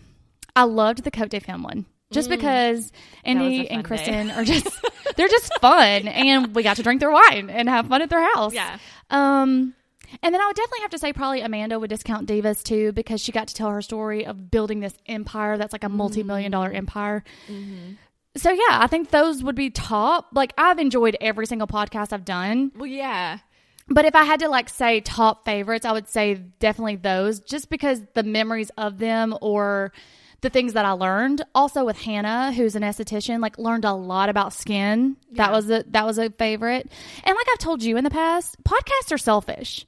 I 0.55 0.63
loved 0.63 1.03
the 1.03 1.11
Cote 1.11 1.29
de 1.29 1.39
Film 1.39 1.63
one. 1.63 1.85
Just 2.11 2.29
because 2.29 2.91
Andy 3.23 3.61
Mm. 3.63 3.67
and 3.71 3.83
day. 3.83 3.87
Kristen 3.87 4.31
are 4.31 4.43
just 4.45 4.67
they're 5.17 5.27
just 5.27 5.51
fun 5.59 6.07
and 6.07 6.53
we 6.55 6.61
got 6.63 6.75
to 6.77 6.83
drink 6.83 6.99
their 6.99 7.11
wine 7.11 7.49
and 7.49 7.67
have 7.67 7.87
fun 7.87 8.01
at 8.01 8.09
their 8.09 8.21
house. 8.35 8.53
Yeah. 8.53 8.77
Um 9.09 9.73
and 10.21 10.33
then 10.33 10.39
I 10.39 10.45
would 10.45 10.55
definitely 10.55 10.81
have 10.81 10.91
to 10.91 10.97
say 10.99 11.13
probably 11.13 11.41
Amanda 11.41 11.79
would 11.79 11.89
discount 11.89 12.29
Divas 12.29 12.63
too 12.63 12.91
because 12.93 13.21
she 13.21 13.31
got 13.31 13.47
to 13.49 13.55
tell 13.55 13.69
her 13.71 13.81
story 13.81 14.25
of 14.25 14.49
building 14.51 14.79
this 14.79 14.93
empire 15.07 15.57
that's 15.57 15.73
like 15.73 15.83
a 15.83 15.89
multi-million 15.89 16.51
dollar 16.51 16.71
empire. 16.71 17.23
Mm-hmm. 17.49 17.93
So 18.37 18.51
yeah, 18.51 18.79
I 18.81 18.87
think 18.87 19.11
those 19.11 19.43
would 19.43 19.55
be 19.55 19.69
top. 19.69 20.29
Like 20.33 20.53
I've 20.57 20.79
enjoyed 20.79 21.17
every 21.21 21.45
single 21.45 21.67
podcast 21.67 22.11
I've 22.13 22.25
done. 22.25 22.71
Well, 22.75 22.87
yeah. 22.87 23.39
But 23.87 24.05
if 24.05 24.15
I 24.15 24.23
had 24.23 24.39
to 24.39 24.49
like 24.49 24.69
say 24.69 25.01
top 25.01 25.45
favorites, 25.45 25.85
I 25.85 25.91
would 25.91 26.07
say 26.07 26.35
definitely 26.59 26.95
those 26.97 27.39
just 27.39 27.69
because 27.69 28.01
the 28.13 28.23
memories 28.23 28.71
of 28.77 28.97
them 28.97 29.37
or 29.41 29.93
the 30.41 30.49
things 30.49 30.73
that 30.73 30.85
I 30.85 30.91
learned. 30.91 31.43
Also 31.53 31.85
with 31.85 31.97
Hannah, 31.97 32.51
who's 32.51 32.75
an 32.75 32.83
esthetician, 32.83 33.41
like 33.41 33.57
learned 33.57 33.85
a 33.85 33.93
lot 33.93 34.29
about 34.29 34.53
skin. 34.53 35.17
That 35.33 35.51
was 35.51 35.69
a 35.69 35.83
that 35.87 36.05
was 36.05 36.17
a 36.17 36.29
favorite. 36.29 36.91
And 37.23 37.35
like 37.35 37.47
I've 37.51 37.59
told 37.59 37.83
you 37.83 37.97
in 37.97 38.03
the 38.03 38.09
past, 38.09 38.61
podcasts 38.63 39.11
are 39.11 39.17
selfish. 39.17 39.85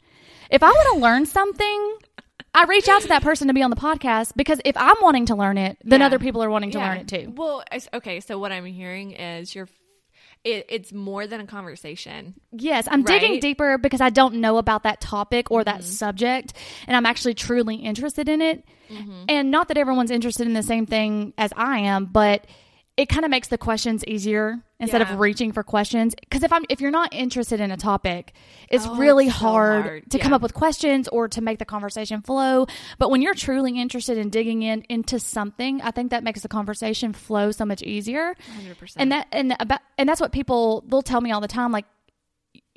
If 0.50 0.64
I 0.64 0.70
want 0.70 0.96
to 0.96 1.02
learn 1.02 1.26
something, 1.26 1.98
I 2.54 2.64
reach 2.66 2.88
out 2.88 3.02
to 3.04 3.08
that 3.10 3.22
person 3.22 3.48
to 3.50 3.54
be 3.54 3.62
on 3.62 3.70
the 3.70 3.76
podcast 3.76 4.32
because 4.36 4.60
if 4.66 4.76
I'm 4.78 4.96
wanting 5.02 5.28
to 5.28 5.36
learn 5.36 5.58
it, 5.58 5.78
then 5.84 6.00
Yeah. 6.00 6.08
other 6.08 6.18
people 6.20 6.42
are 6.44 6.50
wanting 6.50 6.72
to 6.72 6.80
yeah. 6.80 6.90
learn 6.90 6.98
it 6.98 7.08
too. 7.08 7.34
Well, 7.36 7.64
okay. 7.94 8.20
So 8.20 8.40
what 8.40 8.52
I'm 8.52 8.66
hearing 8.66 9.12
is 9.12 9.54
you're, 9.54 9.68
it, 10.44 10.66
it's 10.70 10.92
more 10.94 11.28
than 11.28 11.40
a 11.42 11.46
conversation. 11.46 12.34
Yes, 12.52 12.88
I'm 12.90 13.04
digging 13.04 13.32
Right? 13.32 13.36
Mm-hmm. 13.38 13.40
deeper 13.42 13.78
because 13.78 14.02
I 14.02 14.10
don't 14.10 14.36
know 14.36 14.58
about 14.58 14.84
that 14.84 15.02
topic 15.02 15.52
or 15.52 15.64
that 15.64 15.84
subject, 15.84 16.54
and 16.88 16.96
I'm 16.96 17.06
actually 17.06 17.34
truly 17.36 17.76
interested 17.76 18.28
in 18.30 18.42
it. 18.42 18.64
Mm-hmm. 18.90 19.24
And 19.30 19.52
not 19.52 19.68
that 19.68 19.78
everyone's 19.78 20.12
interested 20.12 20.48
in 20.48 20.54
the 20.54 20.64
same 20.64 20.86
thing 20.86 21.34
as 21.38 21.52
I 21.56 21.80
am, 21.80 22.06
but 22.06 22.48
it 22.98 23.08
kind 23.10 23.24
of 23.24 23.32
makes 23.32 23.48
the 23.50 23.58
questions 23.60 24.04
easier 24.06 24.60
instead 24.80 25.02
Yeah. 25.02 25.14
of 25.14 25.20
reaching 25.20 25.52
for 25.52 25.62
questions. 25.64 26.16
Because 26.20 26.44
if 26.44 26.52
I'm 26.52 26.66
if 26.70 26.82
you're 26.82 26.92
not 26.92 27.14
interested 27.14 27.60
in 27.60 27.72
a 27.72 27.78
topic, 27.78 28.34
it's 28.70 28.86
Oh, 28.88 28.96
really 28.96 29.28
it's 29.28 29.36
so 29.36 29.46
hard, 29.48 29.84
hard. 29.84 30.12
to 30.12 30.20
come 30.20 30.34
up 30.34 30.42
with 30.42 30.54
questions 30.56 31.08
or 31.08 31.28
to 31.30 31.42
make 31.42 31.60
the 31.60 31.66
conversation 31.66 32.22
flow. 32.22 32.66
But 32.98 33.12
when 33.12 33.22
you're 33.22 33.36
truly 33.36 33.80
interested 33.80 34.18
in 34.18 34.30
digging 34.30 34.64
in 34.64 34.84
into 34.90 35.20
something, 35.20 35.82
I 35.84 35.92
think 35.92 36.10
that 36.12 36.24
makes 36.24 36.42
the 36.42 36.48
conversation 36.50 37.14
flow 37.14 37.52
so 37.52 37.66
much 37.66 37.82
easier 37.84 38.36
100%. 38.66 38.96
and 38.98 39.12
that 39.12 39.28
and 39.32 39.56
about 39.60 39.80
and 39.98 40.10
that's 40.10 40.20
what 40.22 40.32
people 40.32 40.84
they'll 40.88 41.02
tell 41.04 41.22
me 41.22 41.32
all 41.32 41.42
the 41.42 41.48
time 41.48 41.72
like 41.72 41.86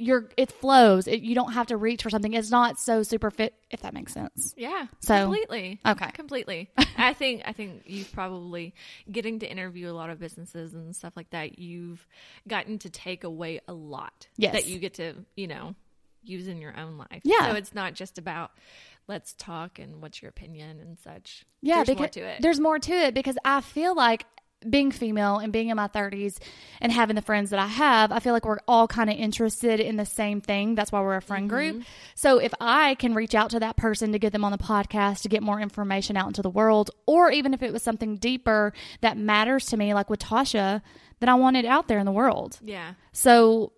you're 0.00 0.28
it 0.36 0.50
flows 0.50 1.06
it, 1.06 1.20
you 1.22 1.34
don't 1.34 1.52
have 1.52 1.66
to 1.68 1.76
reach 1.76 2.02
for 2.02 2.10
something 2.10 2.32
it's 2.34 2.50
not 2.50 2.78
so 2.80 3.02
super 3.02 3.30
fit 3.30 3.54
if 3.70 3.82
that 3.82 3.94
makes 3.94 4.12
sense 4.12 4.54
yeah. 4.56 4.86
So- 5.00 5.24
completely. 5.24 5.80
okay. 5.86 6.10
Completely. 6.12 6.70
I 6.98 7.12
think 7.12 7.42
I 7.46 7.52
think 7.52 7.82
you've 7.86 8.12
probably 8.12 8.74
getting 9.10 9.38
to 9.40 9.50
interview 9.50 9.90
a 9.90 9.92
lot 9.94 10.10
of 10.10 10.18
businesses 10.18 10.74
and 10.74 10.94
stuff 10.96 11.12
like 11.16 11.30
that. 11.30 11.58
You've 11.58 12.06
gotten 12.48 12.78
to 12.80 12.90
take 12.90 13.24
away 13.24 13.60
a 13.68 13.72
lot 13.72 14.26
Yes. 14.36 14.52
that 14.54 14.66
you 14.66 14.78
get 14.78 14.94
to 14.94 15.14
you 15.36 15.46
know 15.46 15.74
use 16.22 16.48
in 16.48 16.60
your 16.60 16.76
own 16.78 16.98
life. 16.98 17.22
Yeah. 17.24 17.50
So 17.50 17.56
it's 17.56 17.74
not 17.74 17.94
just 17.94 18.18
about 18.18 18.50
let's 19.08 19.32
talk 19.34 19.78
and 19.78 20.02
what's 20.02 20.20
your 20.22 20.28
opinion 20.28 20.80
and 20.80 20.98
such. 20.98 21.44
yeah 21.62 21.82
There's 21.84 21.98
more 21.98 22.08
to 22.08 22.20
it. 22.20 22.42
there's 22.42 22.60
more 22.60 22.78
to 22.78 22.92
it 22.92 23.14
because 23.14 23.36
i 23.44 23.60
feel 23.60 23.94
like 23.94 24.24
being 24.68 24.90
female 24.90 25.38
and 25.38 25.52
being 25.52 25.68
in 25.68 25.76
my 25.76 25.88
30s 25.88 26.38
and 26.80 26.92
having 26.92 27.16
the 27.16 27.22
friends 27.22 27.50
that 27.50 27.58
I 27.58 27.66
have, 27.66 28.12
I 28.12 28.18
feel 28.18 28.32
like 28.32 28.44
we're 28.44 28.58
all 28.68 28.86
kind 28.86 29.08
of 29.08 29.16
interested 29.16 29.80
in 29.80 29.96
the 29.96 30.04
same 30.04 30.40
thing. 30.40 30.74
That's 30.74 30.92
why 30.92 31.00
we're 31.00 31.16
a 31.16 31.22
friend 31.22 31.48
group. 31.48 31.76
Mm-hmm. 31.76 31.84
So 32.14 32.38
if 32.38 32.52
I 32.60 32.94
can 32.96 33.14
reach 33.14 33.34
out 33.34 33.50
to 33.50 33.60
that 33.60 33.76
person 33.76 34.12
to 34.12 34.18
get 34.18 34.32
them 34.32 34.44
on 34.44 34.52
the 34.52 34.58
podcast 34.58 35.22
to 35.22 35.28
get 35.28 35.42
more 35.42 35.60
information 35.60 36.16
out 36.16 36.26
into 36.26 36.42
the 36.42 36.50
world, 36.50 36.90
or 37.06 37.30
even 37.30 37.54
if 37.54 37.62
it 37.62 37.72
was 37.72 37.82
something 37.82 38.16
deeper 38.16 38.72
that 39.00 39.16
matters 39.16 39.66
to 39.66 39.76
me, 39.76 39.94
like 39.94 40.10
with 40.10 40.20
Tasha, 40.20 40.82
then 41.20 41.28
I 41.28 41.34
want 41.34 41.56
it 41.56 41.64
out 41.64 41.88
there 41.88 41.98
in 41.98 42.06
the 42.06 42.12
world. 42.12 42.58
Yeah. 42.62 42.94
So 43.12 43.72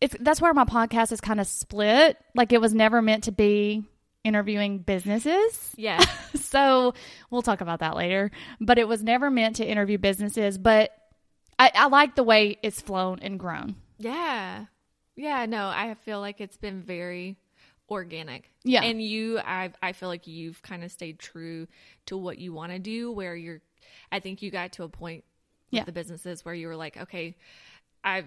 it's 0.00 0.16
that's 0.20 0.40
where 0.40 0.52
my 0.52 0.64
podcast 0.64 1.12
is 1.12 1.20
kind 1.20 1.40
of 1.40 1.46
split. 1.46 2.16
Like 2.34 2.52
it 2.52 2.60
was 2.60 2.74
never 2.74 3.00
meant 3.00 3.24
to 3.24 3.32
be 3.32 3.84
interviewing 4.24 4.78
businesses. 4.78 5.70
Yeah. 5.76 6.02
So 6.54 6.94
we'll 7.30 7.42
talk 7.42 7.60
about 7.62 7.80
that 7.80 7.96
later. 7.96 8.30
But 8.60 8.78
it 8.78 8.86
was 8.86 9.02
never 9.02 9.28
meant 9.28 9.56
to 9.56 9.66
interview 9.66 9.98
businesses. 9.98 10.56
But 10.56 10.92
I, 11.58 11.72
I 11.74 11.86
like 11.88 12.14
the 12.14 12.22
way 12.22 12.58
it's 12.62 12.80
flown 12.80 13.18
and 13.22 13.40
grown. 13.40 13.74
Yeah. 13.98 14.66
Yeah, 15.16 15.46
no, 15.46 15.66
I 15.66 15.94
feel 16.04 16.20
like 16.20 16.40
it's 16.40 16.56
been 16.56 16.80
very 16.80 17.36
organic. 17.90 18.50
Yeah. 18.62 18.82
And 18.82 19.02
you 19.02 19.40
I 19.40 19.72
I 19.82 19.92
feel 19.92 20.08
like 20.08 20.28
you've 20.28 20.62
kind 20.62 20.84
of 20.84 20.92
stayed 20.92 21.18
true 21.18 21.66
to 22.06 22.16
what 22.16 22.38
you 22.38 22.52
want 22.52 22.70
to 22.70 22.78
do 22.78 23.10
where 23.10 23.34
you're 23.34 23.60
I 24.12 24.20
think 24.20 24.40
you 24.42 24.50
got 24.52 24.72
to 24.74 24.84
a 24.84 24.88
point 24.88 25.24
with 25.72 25.78
Yeah. 25.78 25.84
the 25.84 25.92
businesses 25.92 26.44
where 26.44 26.54
you 26.54 26.68
were 26.68 26.76
like, 26.76 26.96
okay, 26.96 27.36
I 28.04 28.24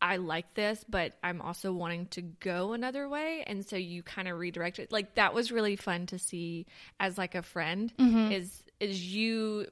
I 0.00 0.16
like 0.16 0.54
this, 0.54 0.84
but 0.88 1.12
I'm 1.22 1.40
also 1.40 1.72
wanting 1.72 2.06
to 2.08 2.22
go 2.22 2.72
another 2.72 3.08
way, 3.08 3.44
and 3.46 3.64
so 3.64 3.76
you 3.76 4.02
kind 4.02 4.28
of 4.28 4.38
redirect 4.38 4.78
it. 4.78 4.92
Like 4.92 5.14
that 5.14 5.34
was 5.34 5.50
really 5.50 5.76
fun 5.76 6.06
to 6.06 6.18
see 6.18 6.66
as 7.00 7.16
like 7.18 7.34
a 7.34 7.42
friend. 7.42 7.92
Mm-hmm. 7.98 8.32
Is 8.32 8.62
is 8.80 9.14
you, 9.14 9.66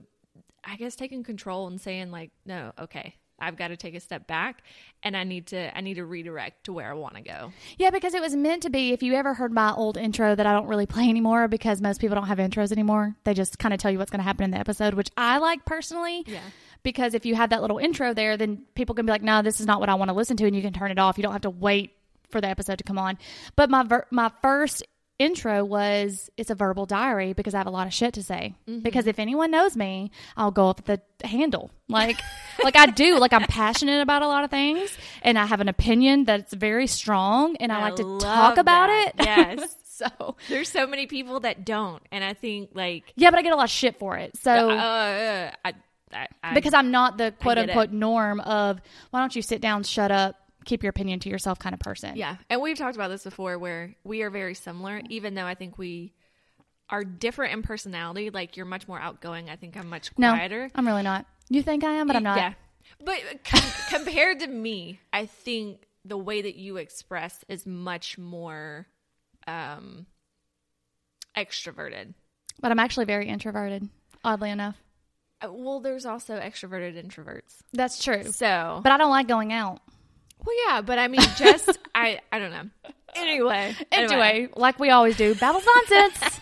I 0.65 0.77
guess, 0.77 0.97
taking 0.97 1.23
control 1.23 1.67
and 1.67 1.81
saying 1.81 2.11
like, 2.11 2.31
no, 2.47 2.73
okay, 2.79 3.17
I've 3.43 3.57
got 3.57 3.69
to 3.69 3.77
take 3.77 3.95
a 3.95 4.01
step 4.01 4.27
back, 4.27 4.63
and 5.03 5.17
I 5.17 5.25
need 5.25 5.49
to 5.49 5.77
I 5.77 5.81
need 5.81 5.95
to 5.95 6.05
redirect 6.05 6.65
to 6.65 6.73
where 6.73 6.89
I 6.89 6.95
want 6.95 7.17
to 7.17 7.23
go. 7.23 7.53
Yeah, 7.77 7.91
because 7.91 8.15
it 8.15 8.23
was 8.23 8.37
meant 8.37 8.63
to 8.63 8.71
be. 8.71 8.93
If 8.93 9.03
you 9.03 9.15
ever 9.15 9.35
heard 9.35 9.53
my 9.53 9.73
old 9.73 9.97
intro 9.97 10.35
that 10.35 10.47
I 10.47 10.53
don't 10.53 10.69
really 10.69 10.87
play 10.87 11.09
anymore 11.09 11.49
because 11.49 11.81
most 11.81 12.01
people 12.01 12.15
don't 12.15 12.29
have 12.29 12.39
intros 12.39 12.71
anymore, 12.71 13.17
they 13.25 13.35
just 13.35 13.59
kind 13.59 13.75
of 13.75 13.81
tell 13.81 13.91
you 13.91 13.99
what's 13.99 14.11
going 14.11 14.21
to 14.21 14.25
happen 14.25 14.45
in 14.45 14.53
the 14.53 14.59
episode, 14.59 14.95
which 14.95 15.11
I 15.17 15.39
like 15.39 15.65
personally. 15.65 16.23
Yeah. 16.27 16.41
Because 16.83 17.15
if 17.15 17.25
you 17.25 17.35
have 17.35 17.51
that 17.51 17.63
little 17.63 17.79
intro 17.79 18.15
there, 18.15 18.37
then 18.37 18.65
people 18.75 18.95
can 18.95 19.07
be 19.07 19.13
like, 19.13 19.23
no, 19.23 19.43
this 19.43 19.61
is 19.61 19.67
not 19.67 19.81
what 19.81 19.89
I 19.89 19.95
want 19.95 20.09
to 20.09 20.15
listen 20.15 20.37
to. 20.39 20.47
And 20.47 20.57
you 20.57 20.63
can 20.63 20.73
turn 20.73 20.91
it 20.91 20.99
off. 20.99 21.17
You 21.17 21.23
don't 21.23 21.33
have 21.33 21.43
to 21.43 21.51
wait 21.51 21.93
for 22.31 22.41
the 22.41 22.49
episode 22.49 22.79
to 22.79 22.85
come 22.85 22.99
on. 22.99 23.19
But 23.57 23.71
my, 23.71 23.83
ver- 23.83 24.07
my 24.11 24.31
first 24.43 24.83
intro 25.19 25.65
was 25.65 26.31
it's 26.37 26.51
a 26.51 26.55
verbal 26.55 26.87
diary 26.87 27.33
because 27.33 27.55
I 27.55 27.59
have 27.59 27.67
a 27.67 27.71
lot 27.71 27.87
of 27.87 27.95
shit 27.95 28.15
to 28.15 28.23
say. 28.23 28.55
Because 28.83 29.07
if 29.07 29.19
anyone 29.19 29.51
knows 29.51 29.77
me, 29.77 30.11
I'll 30.37 30.51
go 30.51 30.69
up 30.69 30.85
the 30.85 31.01
handle. 31.23 31.71
Like 31.89 32.21
like 32.65 32.77
I 32.77 32.87
do. 32.87 33.19
Like 33.19 33.33
I'm 33.33 33.45
passionate 33.45 34.01
about 34.01 34.23
a 34.23 34.27
lot 34.27 34.45
of 34.45 34.51
things 34.51 34.97
and 35.23 35.39
I 35.39 35.47
have 35.47 35.61
an 35.61 35.69
opinion 35.69 36.25
that's 36.25 36.53
very 36.53 36.87
strong 36.87 37.57
and 37.57 37.73
I, 37.73 37.83
like 37.83 37.97
to 37.97 38.19
talk 38.19 38.59
about 38.59 38.89
that. 38.89 39.13
it. 39.19 39.25
Yes. 39.25 39.77
so 39.85 40.37
There's 40.49 40.69
so 40.69 40.87
many 40.87 41.07
people 41.07 41.41
that 41.41 41.65
don't, 41.65 42.03
and 42.11 42.25
I 42.25 42.35
think 42.35 42.71
like 42.75 43.13
yeah, 43.15 43.31
but 43.31 43.39
I 43.39 43.43
get 43.43 43.53
a 43.53 43.57
lot 43.57 43.65
of 43.65 43.71
shit 43.71 43.99
for 43.99 44.17
it. 44.17 44.37
So 44.39 44.51
uh, 44.51 44.75
uh, 44.75 45.51
I, 45.65 45.75
I, 46.13 46.29
I 46.43 46.55
because 46.55 46.75
I'm 46.75 46.91
not 46.91 47.19
the 47.19 47.33
quote 47.33 47.57
get 47.57 47.69
it. 47.69 47.71
unquote 47.71 47.91
norm 47.93 48.41
of 48.41 48.81
why 49.11 49.21
don't 49.21 49.35
you 49.35 49.43
sit 49.43 49.61
down, 49.61 49.83
shut 49.83 50.11
up, 50.11 50.37
keep 50.65 50.83
your 50.83 50.91
opinion 50.91 51.21
to 51.21 51.29
yourself 51.29 51.59
kind 51.59 51.75
of 51.75 51.81
person. 51.81 52.17
Yeah. 52.17 52.37
And 52.51 52.61
we've 52.61 52.77
talked 52.77 52.97
about 52.97 53.09
this 53.09 53.25
before 53.25 53.59
where 53.59 53.95
we 54.05 54.23
are 54.23 54.31
very 54.31 54.55
similar, 54.55 55.01
even 55.09 55.35
though 55.35 55.47
I 55.47 55.55
think 55.55 55.79
we 55.79 56.13
are 56.91 57.05
different 57.05 57.55
in 57.55 57.63
personality. 57.63 58.31
Like 58.31 58.57
you're 58.57 58.67
much 58.67 58.87
more 58.87 59.01
outgoing. 59.01 59.49
I 59.51 59.57
think 59.57 59.77
I'm 59.77 59.89
much 59.89 60.11
No, 60.19 60.33
quieter. 60.33 60.71
I'm 60.75 60.87
really 60.87 61.03
not. 61.03 61.27
You 61.49 61.63
think 61.63 61.85
I 61.85 61.93
am, 61.95 62.07
but 62.07 62.17
I'm 62.17 62.23
not. 62.23 62.37
Yeah. 62.37 62.53
But 63.05 63.45
com- 63.45 63.71
compared 63.89 64.41
to 64.41 64.47
me, 64.47 65.01
I 65.13 65.27
think 65.27 65.83
the 66.05 66.19
way 66.19 66.43
that 66.43 66.57
you 66.57 66.77
express 66.79 67.45
is 67.49 67.67
much 67.67 68.19
more 68.19 68.87
um 69.47 70.07
extroverted. 71.37 72.15
But 72.61 72.71
I'm 72.71 72.79
actually 72.79 73.07
very 73.07 73.29
introverted, 73.29 73.89
oddly 74.25 74.51
enough. 74.51 74.77
Uh, 75.43 75.53
Well, 75.53 75.81
there's 75.81 76.07
also 76.07 76.39
extroverted 76.39 77.03
introverts. 77.03 77.59
That's 77.73 78.03
true. 78.03 78.25
So, 78.33 78.81
But 78.83 78.93
I 78.93 78.97
don't 78.97 79.11
like 79.11 79.29
going 79.29 79.53
out. 79.53 79.81
well, 80.45 80.57
yeah, 80.67 80.81
but 80.83 80.99
I 80.99 81.09
mean, 81.09 81.23
just 81.37 81.79
I, 81.95 82.21
I 82.31 82.39
don't 82.39 82.51
know. 82.51 82.69
Anyway, 83.15 83.75
Anyway, 83.91 84.49
like 84.57 84.79
we 84.81 84.91
always 84.91 85.17
do, 85.17 85.35
babble 85.35 85.61
nonsense. 85.91 86.41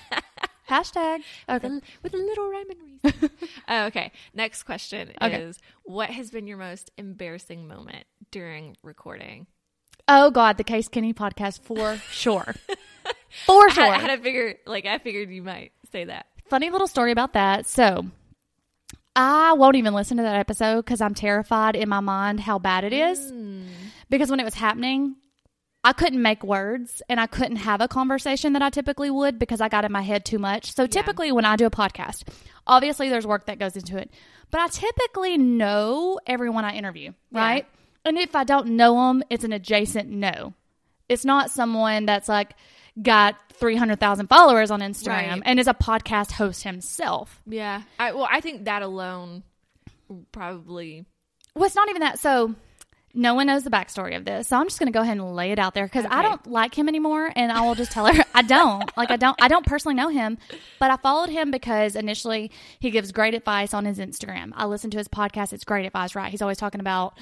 Hashtag. 0.69 1.23
Okay. 1.49 1.69
with 1.69 1.73
a, 1.73 1.80
with 2.04 2.14
a 2.14 2.16
little 2.16 2.49
rhyme 2.49 2.71
and 2.71 2.80
reason. 3.12 3.30
Uh, 3.66 3.85
okay, 3.88 4.12
next 4.35 4.62
question 4.62 5.11
Okay. 5.21 5.40
is: 5.42 5.59
What 5.83 6.11
has 6.11 6.30
been 6.30 6.47
your 6.47 6.59
most 6.59 6.92
embarrassing 6.97 7.66
moment 7.66 8.04
during 8.30 8.76
recording? 8.85 9.49
Oh 10.07 10.30
God, 10.30 10.59
the 10.59 10.64
Case 10.64 10.87
Kenny 10.87 11.12
podcast 11.12 11.61
for 11.62 11.97
sure. 12.11 12.54
For 13.47 13.66
I 13.66 13.73
sure. 13.73 13.85
had, 13.85 13.92
I 13.95 13.99
had 13.99 14.16
to 14.16 14.23
figure, 14.23 14.54
like, 14.66 14.87
I 14.87 14.99
figured 14.99 15.30
you 15.30 15.42
might 15.42 15.73
say 15.92 16.04
that. 16.04 16.26
Funny 16.49 16.71
little 16.71 16.87
story 16.88 17.11
about 17.12 17.33
that. 17.35 17.66
So 17.66 18.07
I 19.20 19.52
won't 19.52 19.76
even 19.76 19.92
listen 19.92 20.16
to 20.16 20.22
that 20.22 20.36
episode 20.36 20.76
because 20.76 21.02
I'm 21.02 21.12
terrified 21.12 21.76
in 21.76 21.90
my 21.90 22.00
mind 22.00 22.40
how 22.40 22.58
bad 22.58 22.84
it 22.84 22.94
is. 22.94 23.30
Mm. 23.30 23.66
Because 24.08 24.30
when 24.30 24.40
it 24.40 24.44
was 24.44 24.54
happening, 24.54 25.16
I 25.84 25.92
couldn't 25.92 26.22
make 26.22 26.42
words 26.42 27.02
and 27.06 27.20
I 27.20 27.26
couldn't 27.26 27.56
have 27.56 27.82
a 27.82 27.88
conversation 27.88 28.54
that 28.54 28.62
I 28.62 28.70
typically 28.70 29.10
would 29.10 29.38
because 29.38 29.60
I 29.60 29.68
got 29.68 29.84
in 29.84 29.92
my 29.92 30.00
head 30.00 30.24
too 30.24 30.38
much. 30.38 30.74
So 30.74 30.86
typically 30.86 31.32
when 31.32 31.44
I 31.44 31.56
do 31.56 31.66
a 31.66 31.70
podcast, 31.70 32.28
obviously 32.66 33.10
there's 33.10 33.26
work 33.26 33.44
that 33.44 33.58
goes 33.58 33.76
into 33.76 33.98
it, 33.98 34.10
but 34.50 34.62
I 34.62 34.68
typically 34.68 35.36
know 35.36 36.18
everyone 36.26 36.64
I 36.64 36.74
interview, 36.74 37.12
right? 37.30 37.66
And 38.06 38.16
if 38.16 38.34
I 38.34 38.44
don't 38.44 38.68
know 38.68 38.94
them, 38.94 39.22
it's 39.28 39.44
an 39.44 39.52
adjacent 39.52 40.08
no. 40.08 40.54
It's 41.10 41.26
not 41.26 41.50
someone 41.50 42.06
that's 42.06 42.28
like 42.28 42.54
got 43.00 43.37
300,000 43.54 44.26
followers 44.28 44.70
on 44.70 44.80
Instagram 44.80 45.09
Right. 45.09 45.42
and 45.44 45.61
is 45.61 45.68
a 45.68 45.75
podcast 45.75 46.32
host 46.32 46.62
himself. 46.62 47.40
Yeah. 47.47 47.82
I, 47.99 48.12
well, 48.12 48.28
I 48.30 48.40
think 48.40 48.64
that 48.64 48.82
alone 48.82 49.42
probably. 50.32 51.04
Well, 51.54 51.64
it's 51.66 51.75
not 51.75 51.88
even 51.88 52.00
that. 52.00 52.18
So 52.18 52.54
no 53.12 53.35
one 53.35 53.49
knows 53.49 53.64
the 53.64 53.70
backstory 53.70 54.16
of 54.16 54.25
this. 54.25 54.49
So 54.49 54.56
I'm 54.56 54.66
just 54.66 54.78
going 54.78 54.87
to 54.87 54.97
go 54.97 55.02
ahead 55.02 55.16
and 55.16 55.35
lay 55.35 55.50
it 55.50 55.59
out 55.59 55.75
there 55.75 55.85
because 55.85 56.06
I 56.09 56.23
don't 56.23 56.47
like 56.47 56.76
him 56.78 56.88
anymore. 56.88 57.30
And 57.35 57.50
I 57.50 57.62
will 57.62 57.75
just 57.75 57.90
tell 57.90 58.06
her 58.06 58.25
I 58.35 58.42
don't 58.42 58.88
like, 58.97 59.11
I 59.11 59.16
don't, 59.16 59.37
I 59.42 59.49
don't 59.49 59.66
personally 59.66 59.94
know 59.97 60.09
him, 60.09 60.38
but 60.78 60.90
I 60.90 60.97
followed 60.97 61.28
him 61.28 61.50
because 61.50 61.97
initially 61.97 62.50
he 62.78 62.90
gives 62.90 63.11
great 63.12 63.35
advice 63.35 63.75
on 63.75 63.85
his 63.85 63.99
Instagram. 63.99 64.52
I 64.54 64.66
listen 64.66 64.90
to 64.92 64.99
his 64.99 65.09
podcast. 65.09 65.52
It's 65.52 65.64
great 65.64 65.87
advice, 65.87 66.14
right? 66.14 66.30
He's 66.30 66.42
always 66.42 66.59
talking 66.59 66.80
about 66.80 67.14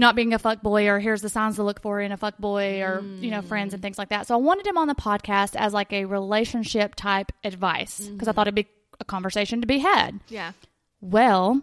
not 0.00 0.16
being 0.16 0.34
a 0.34 0.38
fuck 0.38 0.62
boy 0.62 0.88
or 0.88 0.98
here's 0.98 1.22
the 1.22 1.28
signs 1.28 1.56
to 1.56 1.62
look 1.62 1.80
for 1.80 2.00
in 2.00 2.10
a 2.10 2.16
fuck 2.16 2.38
boy 2.38 2.82
or, 2.82 3.02
you 3.20 3.30
know, 3.30 3.42
friends 3.42 3.74
and 3.74 3.80
mm. 3.80 3.84
things 3.84 3.98
like 3.98 4.08
that. 4.08 4.26
So 4.26 4.34
I 4.34 4.38
wanted 4.38 4.66
him 4.66 4.78
on 4.78 4.88
the 4.88 4.94
podcast 4.94 5.54
as 5.54 5.72
like 5.72 5.92
a 5.92 6.06
relationship 6.06 6.94
type 6.94 7.30
advice 7.44 8.00
because 8.00 8.26
I 8.26 8.30
mm-hmm. 8.30 8.36
thought 8.36 8.46
it'd 8.48 8.54
be 8.54 8.66
a 8.98 9.04
conversation 9.04 9.60
to 9.60 9.66
be 9.66 9.78
had. 9.78 10.18
Yeah. 10.28 10.52
Well, 11.00 11.62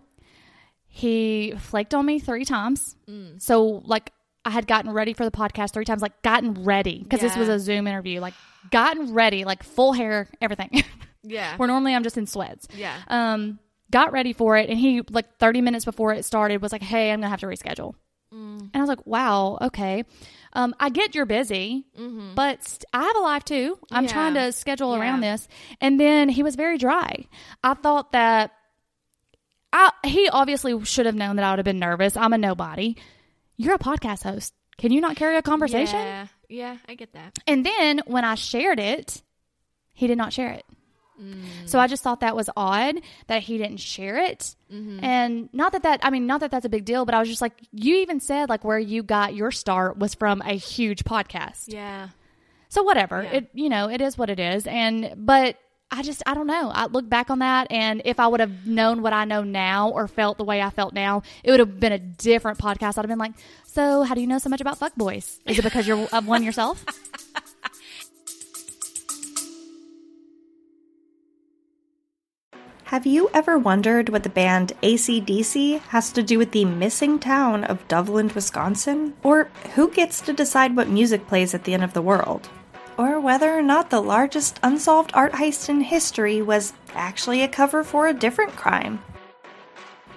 he 0.88 1.53
flaked 1.58 1.94
on 1.94 2.06
me 2.06 2.20
three 2.20 2.46
times. 2.46 2.96
Mm. 3.10 3.41
So, 3.41 3.84
like, 3.86 4.12
I 4.46 4.50
had 4.50 4.65
gotten 4.65 4.91
ready 4.91 5.13
for 5.13 5.25
the 5.25 5.32
podcast 5.32 5.74
three 5.74 5.86
times, 5.86 6.01
like, 6.01 6.22
gotten 6.22 6.63
ready 6.63 7.03
because 7.03 7.20
this 7.20 7.36
was 7.36 7.50
a 7.50 7.60
Zoom 7.60 7.86
interview, 7.86 8.20
like, 8.20 8.34
gotten 8.72 9.13
ready, 9.13 9.46
like, 9.46 9.62
full 9.63 9.94
hair, 9.94 10.27
everything. 10.41 10.84
Yeah. 11.24 11.58
Where 11.58 11.67
normally 11.67 11.94
I'm 11.94 12.03
just 12.03 12.17
in 12.17 12.25
sweats. 12.25 12.70
Yeah. 12.74 12.96
Um, 13.10 13.60
got 13.91 14.13
ready 14.13 14.32
for 14.32 14.56
it, 14.56 14.70
and 14.70 14.79
he, 14.79 15.01
like, 15.10 15.38
30 15.39 15.60
minutes 15.60 15.84
before 15.84 16.13
it 16.13 16.24
started, 16.24 16.62
was 16.62 16.72
like, 16.72 16.82
hey, 16.82 17.12
I'm 17.12 17.20
going 17.20 17.25
to 17.25 17.29
have 17.29 17.41
to 17.41 17.48
reschedule. 17.48 17.96
And 18.31 18.69
I 18.74 18.79
was 18.79 18.89
like, 18.89 19.05
wow, 19.07 19.57
okay. 19.62 20.03
Um, 20.53 20.75
I 20.79 20.89
get 20.89 21.15
you're 21.15 21.25
busy, 21.25 21.86
but 22.36 22.63
st- 22.63 22.86
I 22.93 23.03
have 23.03 23.15
a 23.15 23.19
life 23.19 23.46
too. 23.46 23.77
I'm 23.91 24.03
Yeah. 24.05 24.12
trying 24.12 24.34
to 24.36 24.51
schedule 24.51 24.96
around 24.96 25.22
this. 25.22 25.48
And 25.81 26.00
then 26.00 26.27
he 26.29 26.43
was 26.43 26.55
very 26.55 26.77
dry. 26.77 27.25
I 27.63 27.74
thought 27.75 28.12
that 28.12 28.51
I, 29.74 29.91
he 30.05 30.29
obviously 30.29 30.84
should 30.86 31.05
have 31.05 31.15
known 31.15 31.36
that 31.38 31.46
I 31.46 31.51
would 31.51 31.60
have 31.60 31.65
been 31.65 31.79
nervous. 31.79 32.17
I'm 32.17 32.34
a 32.34 32.38
nobody. 32.38 32.96
You're 33.57 33.75
a 33.75 33.79
podcast 33.79 34.24
host. 34.24 34.53
Can 34.77 34.91
you 34.91 35.01
not 35.01 35.15
carry 35.15 35.38
a 35.38 35.41
conversation? 35.41 36.00
Yeah. 36.00 36.27
Yeah. 36.50 36.77
I 36.88 36.96
get 36.96 37.13
that. 37.13 37.38
And 37.48 37.65
then 37.65 38.01
when 38.05 38.24
I 38.25 38.36
shared 38.36 38.79
it, 38.79 39.22
he 39.93 40.07
did 40.07 40.17
not 40.17 40.34
share 40.34 40.51
it. 40.51 40.65
So 41.65 41.79
I 41.79 41.88
just 41.88 42.03
thought 42.03 42.19
that 42.19 42.36
was 42.36 42.50
odd 42.55 42.95
that 43.27 43.43
he 43.43 43.57
didn't 43.57 43.77
share 43.79 44.17
it. 44.17 44.55
Mm-hmm. 44.71 45.03
And 45.03 45.50
not 45.53 45.71
that 45.71 45.83
that, 45.83 46.00
I 46.03 46.09
mean, 46.09 46.27
not 46.27 46.41
that 46.41 46.51
that's 46.51 46.65
a 46.65 46.69
big 46.69 46.86
deal, 46.86 47.05
but 47.05 47.15
I 47.15 47.19
was 47.19 47.27
just 47.29 47.41
like, 47.41 47.53
you 47.71 47.95
even 47.97 48.19
said 48.19 48.50
like 48.50 48.63
where 48.63 48.79
you 48.79 49.03
got 49.03 49.33
your 49.36 49.51
start 49.51 49.97
was 49.97 50.13
from 50.13 50.41
a 50.41 50.53
huge 50.53 51.03
podcast. 51.03 51.65
Yeah. 51.74 52.09
So 52.69 52.83
whatever, 52.83 53.24
Yeah. 53.24 53.29
it, 53.31 53.50
you 53.53 53.69
know, 53.69 53.89
it 53.89 54.01
is 54.01 54.17
what 54.17 54.29
it 54.29 54.39
is. 54.39 54.67
And, 54.67 55.13
but 55.17 55.57
I 55.89 56.03
just, 56.03 56.21
I 56.27 56.33
don't 56.33 56.47
know. 56.47 56.69
I 56.74 56.88
look 56.88 57.07
back 57.09 57.29
on 57.29 57.39
that 57.39 57.67
and 57.71 58.01
if 58.03 58.19
I 58.19 58.27
would 58.27 58.41
have 58.41 58.67
known 58.67 59.01
what 59.01 59.13
I 59.13 59.24
know 59.25 59.43
now 59.43 59.89
or 59.89 60.07
felt 60.09 60.38
the 60.38 60.43
way 60.43 60.62
I 60.62 60.69
felt 60.69 60.93
now, 60.93 61.24
it 61.43 61.51
would 61.51 61.62
have 61.62 61.79
been 61.79 61.93
a 61.93 62.00
different 62.00 62.59
podcast. 62.59 62.97
I'd 62.97 63.03
have 63.03 63.07
been 63.07 63.17
like, 63.17 63.33
so 63.65 64.03
how 64.03 64.13
do 64.13 64.19
you 64.21 64.27
know 64.27 64.38
so 64.38 64.50
much 64.50 64.59
about 64.62 64.77
fuckboys? 64.79 65.39
Is 65.45 65.57
it 65.59 65.63
because 65.63 65.88
you're 65.88 66.07
of 66.12 66.27
one 66.27 66.43
yourself? 66.43 66.83
Have 72.88 73.06
you 73.06 73.29
ever 73.34 73.58
wondered 73.58 74.08
what 74.08 74.24
the 74.24 74.29
band 74.29 74.72
ACDC 74.82 75.82
has 75.89 76.10
to 76.13 76.24
do 76.24 76.38
with 76.38 76.51
the 76.51 76.63
missing 76.63 77.20
town 77.20 77.65
of 77.65 77.86
Dublin, 77.89 78.32
Wisconsin? 78.34 79.13
Or 79.24 79.50
who 79.75 79.91
gets 79.91 80.22
to 80.22 80.32
decide 80.32 80.74
what 80.74 80.88
music 80.88 81.27
plays 81.27 81.53
at 81.53 81.65
the 81.65 81.74
end 81.74 81.84
of 81.84 81.91
the 81.91 82.01
world? 82.01 82.48
Or 82.98 83.20
whether 83.20 83.53
or 83.53 83.62
not 83.62 83.89
the 83.89 84.00
largest 84.00 84.62
unsolved 84.63 85.12
art 85.13 85.34
heist 85.34 85.67
in 85.67 85.82
history 85.82 86.41
was 86.41 86.72
actually 86.94 87.44
a 87.44 87.50
cover 87.50 87.84
for 87.84 88.08
a 88.08 88.13
different 88.13 88.56
crime? 88.56 89.03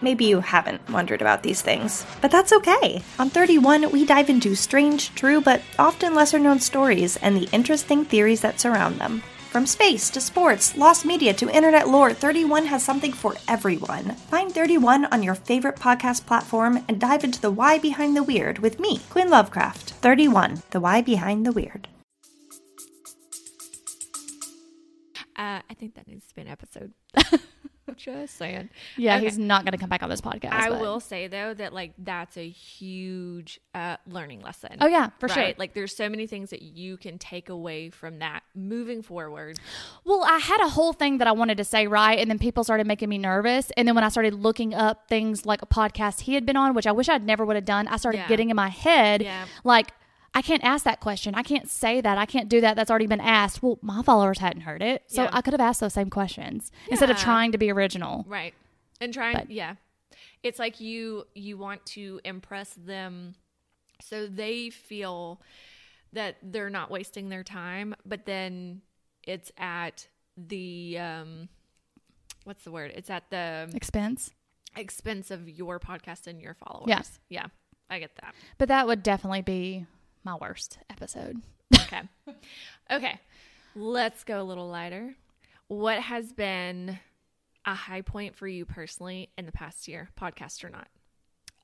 Maybe 0.01 0.27
you 0.27 0.39
haven't 0.39 0.89
wondered 0.89 1.21
about 1.21 1.43
these 1.43 1.63
things, 1.63 2.07
but 2.21 2.31
that's 2.31 2.53
okay. 2.53 3.03
On 3.19 3.29
31, 3.31 3.91
we 3.91 4.07
dive 4.07 4.31
into 4.31 4.55
strange, 4.55 5.13
true, 5.17 5.41
but 5.41 5.61
often 5.77 6.15
lesser 6.15 6.39
known 6.39 6.61
stories 6.61 7.17
and 7.17 7.37
the 7.37 7.49
interesting 7.51 8.05
theories 8.05 8.43
that 8.43 8.61
surround 8.61 9.01
them. 9.01 9.25
From 9.51 9.67
space 9.67 10.11
to 10.11 10.21
sports, 10.21 10.77
lost 10.77 11.05
media 11.05 11.35
to 11.35 11.51
internet 11.51 11.89
lore, 11.89 12.13
31 12.13 12.67
has 12.67 12.85
something 12.85 13.13
for 13.13 13.35
everyone. 13.49 14.15
Find 14.31 14.53
31 14.53 15.07
on 15.07 15.25
your 15.25 15.35
favorite 15.35 15.75
podcast 15.75 16.25
platform 16.25 16.85
and 16.87 17.01
dive 17.01 17.25
into 17.25 17.41
the 17.41 17.51
why 17.51 17.77
behind 17.77 18.17
the 18.17 18.23
weird 18.23 18.61
with 18.61 18.79
me, 18.79 19.01
Quinn 19.11 19.29
Lovecraft. 19.29 19.91
31, 19.95 20.63
the 20.71 20.79
why 20.79 21.03
behind 21.03 21.45
the 21.45 21.51
weird. 21.51 21.89
Uh, 25.41 25.61
I 25.71 25.75
think 25.75 25.95
that 25.95 26.07
needs 26.07 26.27
to 26.29 26.35
be 26.35 26.43
an 26.43 26.49
episode. 26.49 26.93
Just 27.97 28.37
saying. 28.37 28.71
Yeah, 28.97 29.17
Okay. 29.17 29.25
he's 29.25 29.37
not 29.37 29.65
going 29.65 29.73
to 29.73 29.79
come 29.79 29.89
back 29.89 30.03
on 30.05 30.09
this 30.09 30.21
podcast. 30.21 30.53
I 30.53 30.69
but- 30.71 30.81
will 30.81 31.01
say 31.01 31.27
though 31.27 31.53
that 31.55 31.73
like 31.73 31.93
that's 31.99 32.37
a 32.37 32.49
huge 32.49 33.59
uh, 33.75 33.97
learning 34.07 34.43
lesson. 34.43 34.77
Oh 34.81 34.87
yeah, 34.87 35.11
for 35.19 35.29
sure. 35.29 35.53
Like 35.59 35.75
there's 35.75 35.97
so 35.97 36.09
many 36.09 36.27
things 36.29 36.51
that 36.51 36.63
you 36.63 36.97
can 36.97 37.19
take 37.19 37.49
away 37.49 37.91
from 37.91 38.21
that 38.21 38.43
moving 38.55 39.03
forward. 39.03 39.59
Well, 40.05 40.23
I 40.25 40.39
had 40.39 40.61
a 40.65 40.69
whole 40.69 40.93
thing 40.93 41.19
that 41.19 41.27
I 41.27 41.33
wanted 41.33 41.57
to 41.59 41.65
say, 41.65 41.89
right? 41.89 42.17
And 42.19 42.31
then 42.31 42.39
people 42.39 42.63
started 42.63 42.87
making 42.87 43.09
me 43.09 43.19
nervous. 43.19 43.73
And 43.77 43.89
then 43.89 43.95
when 43.97 44.05
I 44.05 44.09
started 44.09 44.35
looking 44.35 44.73
up 44.73 45.09
things 45.09 45.45
like 45.45 45.61
a 45.61 45.67
podcast 45.67 46.21
he 46.21 46.35
had 46.35 46.47
been 46.47 46.57
on, 46.57 46.75
which 46.75 46.87
I 46.87 46.93
wish 46.93 47.09
I'd 47.09 47.25
never 47.25 47.45
would 47.45 47.57
have 47.57 47.65
done, 47.65 47.89
I 47.89 47.97
started 47.97 48.19
Yeah. 48.19 48.29
getting 48.29 48.51
in 48.51 48.57
my 48.57 48.69
head 48.69 49.23
Yeah. 49.23 49.47
like, 49.65 49.91
I 50.35 50.43
can't 50.43 50.63
ask 50.63 50.85
that 50.85 51.01
question. 51.01 51.35
I 51.35 51.43
can't 51.43 51.69
say 51.69 52.01
that. 52.01 52.17
I 52.17 52.25
can't 52.25 52.49
do 52.49 52.61
that. 52.61 52.77
That's 52.77 52.89
already 52.91 53.07
been 53.09 53.21
asked. 53.21 53.63
Well, 53.63 53.79
my 53.83 54.03
followers 54.03 54.39
hadn't 54.39 54.63
heard 54.63 54.81
it. 54.83 55.03
So 55.09 55.25
Yeah. 55.25 55.31
I 55.33 55.41
could 55.43 55.53
have 55.53 55.61
asked 55.61 55.81
those 55.81 55.95
same 55.95 56.09
questions 56.11 56.71
instead 56.89 57.11
of 57.11 57.17
trying 57.17 57.51
to 57.53 57.59
be 57.59 57.71
original. 57.73 58.25
Right. 58.29 58.55
And 59.01 59.13
trying 59.13 59.35
But- 59.37 59.51
yeah. 59.51 59.75
It's 60.43 60.59
like 60.59 60.81
you 60.81 61.27
you 61.35 61.59
want 61.59 61.85
to 61.87 62.21
impress 62.25 62.73
them 62.75 63.35
so 64.01 64.27
they 64.27 64.71
feel 64.71 65.41
that 66.13 66.37
they're 66.43 66.71
not 66.71 66.91
wasting 66.91 67.29
their 67.29 67.45
time, 67.45 67.95
but 68.07 68.25
then 68.25 68.81
it's 69.27 69.53
at 69.59 70.07
the 70.37 70.97
um 70.99 71.49
what's 72.45 72.65
the 72.65 72.71
word? 72.71 72.93
It's 72.95 73.11
at 73.11 73.29
the 73.31 73.71
Expense. 73.75 74.31
expense 74.77 75.31
of 75.31 75.49
your 75.49 75.79
podcast 75.79 76.27
and 76.27 76.41
your 76.41 76.55
followers. 76.55 76.89
Yeah. 76.89 77.03
Yeah. 77.29 77.47
I 77.91 77.99
get 77.99 78.15
that. 78.23 78.35
But 78.59 78.69
that 78.69 78.87
would 78.87 79.03
definitely 79.03 79.43
be 79.43 79.87
my 80.25 80.35
worst 80.35 80.79
episode. 80.89 81.43
Okay. 81.75 82.03
okay. 82.91 83.21
Let's 83.75 84.25
go 84.25 84.43
a 84.43 84.45
little 84.45 84.69
lighter. 84.69 85.15
What 85.69 86.01
has 86.01 86.33
been 86.33 86.99
a 87.65 87.75
high 87.75 88.01
point 88.03 88.37
for 88.37 88.49
you 88.49 88.65
personally 88.65 89.31
in 89.39 89.47
the 89.47 89.53
past 89.53 89.87
year, 89.87 90.11
podcast 90.21 90.65
or 90.65 90.71
not? 90.71 90.89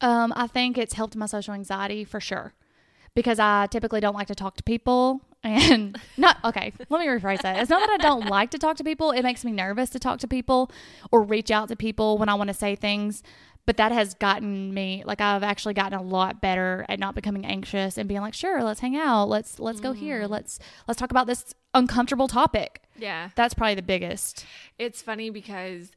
Um, 0.01 0.33
I 0.37 0.47
think 0.47 0.79
it's 0.79 0.95
helped 0.95 1.17
my 1.17 1.27
social 1.27 1.55
anxiety 1.55 2.05
for 2.05 2.21
sure. 2.21 2.55
Because 3.15 3.39
I 3.39 3.67
typically 3.67 4.01
don't 4.01 4.15
like 4.15 4.27
to 4.27 4.35
talk 4.35 4.57
to 4.59 4.63
people 4.63 5.23
and 5.43 5.99
not 6.17 6.37
okay, 6.45 6.73
let 6.91 7.01
me 7.01 7.07
rephrase 7.07 7.41
that. 7.43 7.59
It's 7.59 7.71
not 7.71 7.81
that 7.81 7.91
I 7.91 7.97
don't 7.97 8.27
like 8.29 8.51
to 8.51 8.59
talk 8.59 8.77
to 8.77 8.85
people, 8.85 9.11
it 9.11 9.23
makes 9.23 9.45
me 9.45 9.53
nervous 9.53 9.91
to 9.91 9.99
talk 9.99 10.19
to 10.21 10.29
people 10.29 10.71
or 11.11 11.23
reach 11.23 11.51
out 11.51 11.69
to 11.69 11.77
people 11.77 12.19
when 12.19 12.29
I 12.29 12.35
want 12.35 12.49
to 12.49 12.55
say 12.55 12.77
things. 12.77 13.23
But 13.67 13.77
that 13.79 13.91
has 13.91 14.15
gotten 14.15 14.73
me 14.73 15.03
like 15.05 15.21
I've 15.21 15.43
actually 15.43 15.75
gotten 15.75 15.99
a 15.99 16.03
lot 16.03 16.41
better 16.41 16.87
at 16.89 17.01
not 17.01 17.15
becoming 17.17 17.45
anxious 17.45 17.99
and 17.99 18.09
being 18.09 18.21
like, 18.21 18.35
sure, 18.35 18.63
let's 18.63 18.81
hang 18.81 18.97
out. 18.97 19.29
Let's 19.29 19.59
let's 19.59 19.81
go 19.81 19.93
here. 19.93 20.23
Mm. 20.23 20.31
Let's 20.31 20.59
let's 20.87 21.01
talk 21.01 21.11
about 21.11 21.27
this 21.27 21.53
uncomfortable 21.75 22.29
topic. 22.29 22.83
Yeah. 22.97 23.31
That's 23.35 23.55
probably 23.55 23.75
the 23.75 23.83
biggest. 23.83 24.47
It's 24.79 25.03
funny 25.03 25.31
because 25.31 25.91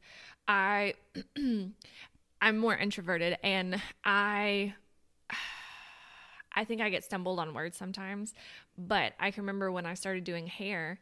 I 0.48 0.94
I'm 2.42 2.58
more 2.58 2.76
introverted 2.76 3.38
and 3.42 3.80
I 4.04 4.74
I 6.52 6.64
think 6.64 6.80
I 6.80 6.90
get 6.90 7.04
stumbled 7.04 7.38
on 7.38 7.54
words 7.54 7.76
sometimes, 7.76 8.34
but 8.76 9.12
I 9.20 9.30
can 9.30 9.44
remember 9.44 9.70
when 9.70 9.86
I 9.86 9.94
started 9.94 10.24
doing 10.24 10.48
hair 10.48 10.98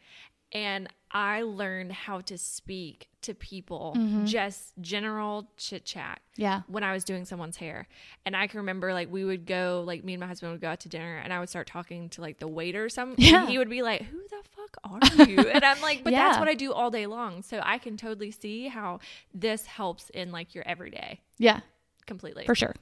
and 0.52 0.89
I 1.11 1.43
learned 1.43 1.93
how 1.93 2.21
to 2.23 2.37
speak 2.39 3.08
to 3.23 3.34
people, 3.34 3.95
mm-hmm. 3.97 4.26
just 4.26 4.73
general 4.80 5.50
chit 5.56 5.84
chat. 5.84 6.21
Yeah. 6.37 6.63
When 6.67 6.84
I 6.84 6.93
was 6.93 7.04
doing 7.04 7.25
someone's 7.25 7.56
hair. 7.56 7.89
And 8.25 8.37
I 8.37 8.47
can 8.47 8.58
remember 8.58 8.93
like 8.93 9.11
we 9.11 9.25
would 9.25 9.47
go, 9.47 9.82
like 9.87 10.04
me 10.04 10.15
and 10.15 10.21
my 10.21 10.26
husband 10.26 10.52
would 10.52 10.61
go 10.61 10.69
out 10.69 10.80
to 10.80 10.89
dinner 10.89 11.19
and 11.19 11.32
I 11.32 11.41
would 11.41 11.49
start 11.49 11.67
talking 11.67 12.08
to 12.11 12.21
like 12.21 12.39
the 12.39 12.49
waiter 12.49 12.84
or 12.84 12.89
something. 12.89 13.25
Yeah. 13.25 13.41
And 13.41 13.49
he 13.49 13.58
would 13.58 13.71
be 13.71 13.82
like, 13.82 14.02
Who 14.02 14.19
the 14.19 14.43
fuck 14.54 14.76
are 14.84 15.25
you? 15.28 15.39
and 15.39 15.65
I'm 15.65 15.80
like, 15.80 16.04
But 16.04 16.13
that's 16.13 16.39
what 16.39 16.49
I 16.49 16.54
do 16.54 16.73
all 16.73 16.91
day 16.91 17.06
long. 17.06 17.43
So 17.43 17.61
I 17.63 17.78
can 17.78 17.97
totally 17.97 18.30
see 18.30 18.69
how 18.69 19.00
this 19.34 19.67
helps 19.67 20.11
in 20.11 20.30
like 20.30 20.54
your 20.54 20.67
everyday 20.67 21.21
Yeah, 21.39 21.61
completely. 22.06 22.45
for 22.45 22.54
sure. 22.54 22.75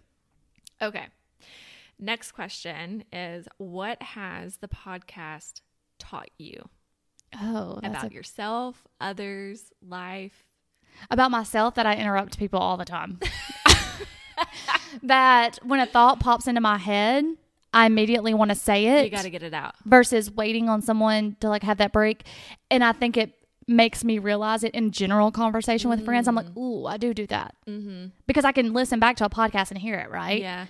Okay. 0.83 1.07
Next 1.99 2.33
question 2.33 3.05
is 3.13 3.49
What 3.59 4.03
has 4.03 4.59
the 4.59 4.69
podcast 4.69 5.61
taught 5.99 6.31
you 6.39 6.69
Oh, 7.41 7.79
about 7.83 8.11
a- 8.11 8.15
yourself, 8.15 8.87
others, 9.01 9.73
life? 9.87 10.45
about 11.11 11.31
myself 11.31 11.75
that 11.75 11.85
I 11.85 11.95
interrupt 11.97 12.39
people 12.39 12.59
all 12.59 12.79
the 12.79 12.85
time. 12.87 13.21
that 15.03 15.59
when 15.63 15.81
a 15.81 15.87
thought 15.87 16.21
pops 16.21 16.47
into 16.47 16.61
my 16.61 16.79
head, 16.79 17.25
I 17.73 17.87
immediately 17.87 18.33
want 18.35 18.51
to 18.51 18.55
say 18.55 18.87
it 18.87 19.05
You 19.05 19.11
got 19.11 19.23
to 19.23 19.31
get 19.31 19.43
it 19.43 19.53
out. 19.55 19.75
versus 19.85 20.31
waiting 20.31 20.69
on 20.69 20.81
someone 20.83 21.37
to 21.41 21.49
like 21.49 21.63
have 21.63 21.79
that 21.79 21.93
break. 21.93 22.25
And 22.71 22.83
I 22.83 22.93
think 22.93 23.17
it 23.17 23.33
makes 23.69 24.05
me 24.05 24.19
realize 24.19 24.65
it 24.65 24.73
in 24.75 24.91
general 24.91 25.31
conversation 25.31 25.91
with 25.91 26.05
friends. 26.05 26.29
I'm 26.29 26.35
like, 26.35 26.47
Mm. 26.47 26.57
ooh, 26.57 26.87
I 26.87 26.97
do 26.97 27.13
do 27.13 27.27
that 27.27 27.55
mm-hmm. 27.67 28.07
because 28.27 28.45
I 28.45 28.53
can 28.53 28.73
listen 28.73 28.99
back 29.01 29.17
to 29.17 29.25
a 29.25 29.31
podcast 29.31 29.71
and 29.71 29.79
hear 29.79 29.97
it. 29.97 30.11
Right? 30.11 30.41
Yeah. 30.41 30.67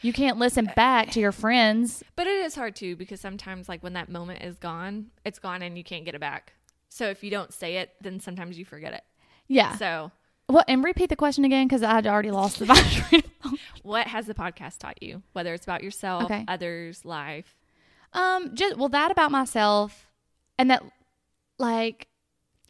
You 0.00 0.12
can't 0.12 0.38
listen 0.38 0.70
back 0.76 1.10
to 1.12 1.20
your 1.20 1.32
friends. 1.32 2.02
But 2.16 2.26
it 2.26 2.44
is 2.44 2.54
hard 2.54 2.76
too 2.76 2.94
because 2.96 3.20
sometimes, 3.20 3.68
like, 3.68 3.82
when 3.82 3.94
that 3.94 4.08
moment 4.08 4.42
is 4.42 4.56
gone, 4.58 5.06
it's 5.24 5.38
gone 5.38 5.62
and 5.62 5.76
you 5.76 5.84
can't 5.84 6.04
get 6.04 6.14
it 6.14 6.20
back. 6.20 6.52
So 6.88 7.06
if 7.08 7.22
you 7.24 7.30
don't 7.30 7.52
say 7.52 7.76
it, 7.78 7.90
then 8.00 8.20
sometimes 8.20 8.58
you 8.58 8.64
forget 8.64 8.92
it. 8.92 9.02
Yeah. 9.48 9.76
So, 9.76 10.10
Well, 10.48 10.64
and 10.68 10.82
repeat 10.84 11.08
the 11.08 11.16
question 11.16 11.44
again 11.44 11.66
because 11.66 11.82
I 11.82 11.92
had 11.94 12.06
already 12.06 12.30
lost 12.30 12.58
the 12.60 12.66
thought. 12.74 13.24
what 13.82 14.06
has 14.06 14.26
the 14.26 14.34
podcast 14.34 14.78
taught 14.78 15.02
you? 15.02 15.22
Whether 15.32 15.52
it's 15.54 15.64
about 15.64 15.82
yourself, 15.82 16.24
Okay. 16.24 16.44
others, 16.48 17.04
life. 17.04 17.56
Um, 18.12 18.54
just 18.54 18.76
well, 18.76 18.88
that 18.90 19.10
about 19.10 19.30
myself, 19.30 20.06
and 20.58 20.70
that 20.70 20.82
like 21.58 22.06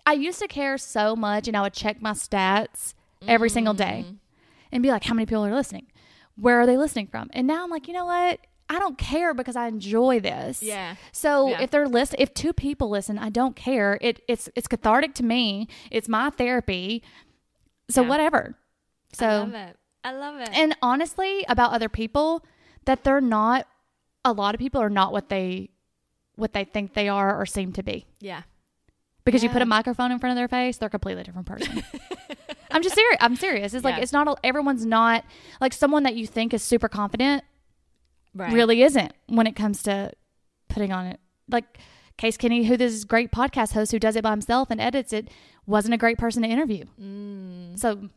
I 0.06 0.14
used 0.14 0.38
to 0.40 0.48
care 0.48 0.78
so 0.78 1.14
much, 1.14 1.46
and 1.46 1.56
I 1.56 1.60
would 1.62 1.74
check 1.74 2.00
my 2.00 2.12
stats 2.12 2.94
every 3.26 3.50
single 3.50 3.74
day, 3.74 4.04
Mm-hmm. 4.06 4.14
and 4.72 4.82
be 4.82 4.90
like, 4.90 5.04
how 5.04 5.14
many 5.14 5.26
people 5.26 5.44
are 5.44 5.54
listening? 5.54 5.86
Where 6.40 6.60
are 6.60 6.66
they 6.66 6.76
listening 6.76 7.08
from? 7.08 7.28
And 7.32 7.46
now 7.46 7.64
I'm 7.64 7.70
like, 7.70 7.88
you 7.88 7.94
know 7.94 8.04
what? 8.06 8.40
I 8.70 8.78
don't 8.78 8.98
care 8.98 9.32
because 9.34 9.56
I 9.56 9.66
enjoy 9.66 10.20
this. 10.20 10.62
Yeah. 10.62 10.96
So 11.10 11.48
Yeah. 11.48 11.62
if 11.62 11.70
they're 11.70 11.88
list, 11.88 12.14
if 12.18 12.34
two 12.34 12.52
people 12.52 12.90
listen, 12.90 13.18
I 13.18 13.30
don't 13.30 13.56
care. 13.56 13.98
It 14.00 14.20
it's 14.28 14.48
it's 14.54 14.68
cathartic 14.68 15.14
to 15.14 15.24
me. 15.24 15.68
It's 15.90 16.08
my 16.08 16.30
therapy. 16.30 17.02
So 17.90 18.02
Yeah. 18.02 18.08
whatever. 18.08 18.58
So 19.14 19.26
I 19.26 19.38
love 19.38 19.54
it. 19.54 19.76
I 20.04 20.12
love 20.12 20.36
it. 20.40 20.50
and 20.52 20.76
honestly, 20.82 21.44
about 21.48 21.72
other 21.72 21.88
people, 21.88 22.44
that 22.84 23.04
they're 23.04 23.20
not. 23.22 23.66
A 24.24 24.32
lot 24.32 24.54
of 24.54 24.58
people 24.58 24.80
are 24.82 24.90
not 24.90 25.12
what 25.12 25.28
they 25.30 25.70
what 26.36 26.52
they 26.52 26.64
think 26.64 26.92
they 26.94 27.08
are 27.08 27.40
or 27.40 27.46
seem 27.46 27.72
to 27.72 27.82
be. 27.82 28.04
yeah. 28.20 28.42
Because 29.24 29.42
you 29.42 29.50
put 29.50 29.60
a 29.60 29.66
microphone 29.66 30.10
in 30.12 30.18
front 30.18 30.30
of 30.32 30.36
their 30.36 30.48
face, 30.48 30.78
they're 30.78 30.86
a 30.86 30.90
completely 30.90 31.22
different 31.22 31.46
person. 31.46 31.82
I'm 32.70 32.82
just 32.82 32.94
serious. 32.94 33.16
I'm 33.20 33.36
serious. 33.36 33.74
It's 33.74 33.84
like 33.84 33.96
Yeah. 33.96 34.02
it's 34.02 34.12
not. 34.12 34.38
Everyone's 34.44 34.84
not 34.84 35.24
like 35.60 35.72
someone 35.72 36.02
that 36.04 36.14
you 36.16 36.26
think 36.26 36.52
is 36.54 36.62
super 36.62 36.88
confident. 36.88 37.44
Right. 38.34 38.52
Really 38.52 38.82
isn't 38.82 39.12
when 39.26 39.46
it 39.46 39.56
comes 39.56 39.82
to 39.84 40.12
putting 40.68 40.92
on 40.92 41.06
it. 41.06 41.18
Like 41.48 41.78
Case 42.18 42.36
Kenny, 42.36 42.64
who 42.64 42.76
this 42.76 43.04
great 43.04 43.30
podcast 43.32 43.72
host 43.72 43.90
who 43.92 43.98
does 43.98 44.16
it 44.16 44.22
by 44.22 44.30
himself 44.30 44.70
and 44.70 44.80
edits 44.80 45.12
it, 45.12 45.28
wasn't 45.66 45.94
a 45.94 45.96
great 45.96 46.18
person 46.18 46.42
to 46.42 46.48
interview. 46.48 46.84
Mm, 47.00 47.78
So, 47.78 48.08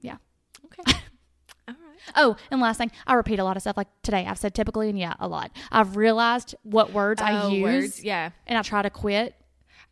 yeah. 0.00 0.16
okay. 0.64 0.98
All 1.68 1.74
right. 1.74 2.12
Oh, 2.16 2.36
and 2.50 2.60
last 2.60 2.78
thing, 2.78 2.90
I 3.06 3.14
repeat 3.14 3.38
a 3.38 3.44
lot 3.44 3.56
of 3.56 3.62
stuff. 3.62 3.76
Like 3.76 3.88
today, 4.02 4.26
I've 4.26 4.38
said 4.38 4.54
typically 4.54 4.88
and 4.88 4.98
yeah, 4.98 5.14
a 5.20 5.28
lot. 5.28 5.52
I've 5.70 5.96
realized 5.96 6.54
what 6.64 6.92
words 6.92 7.22
I 7.22 7.42
Oh, 7.42 7.48
use, 7.50 7.62
words. 7.62 8.04
Yeah. 8.04 8.30
and 8.46 8.58
I 8.58 8.62
try 8.62 8.82
to 8.82 8.90
quit. 8.90 9.34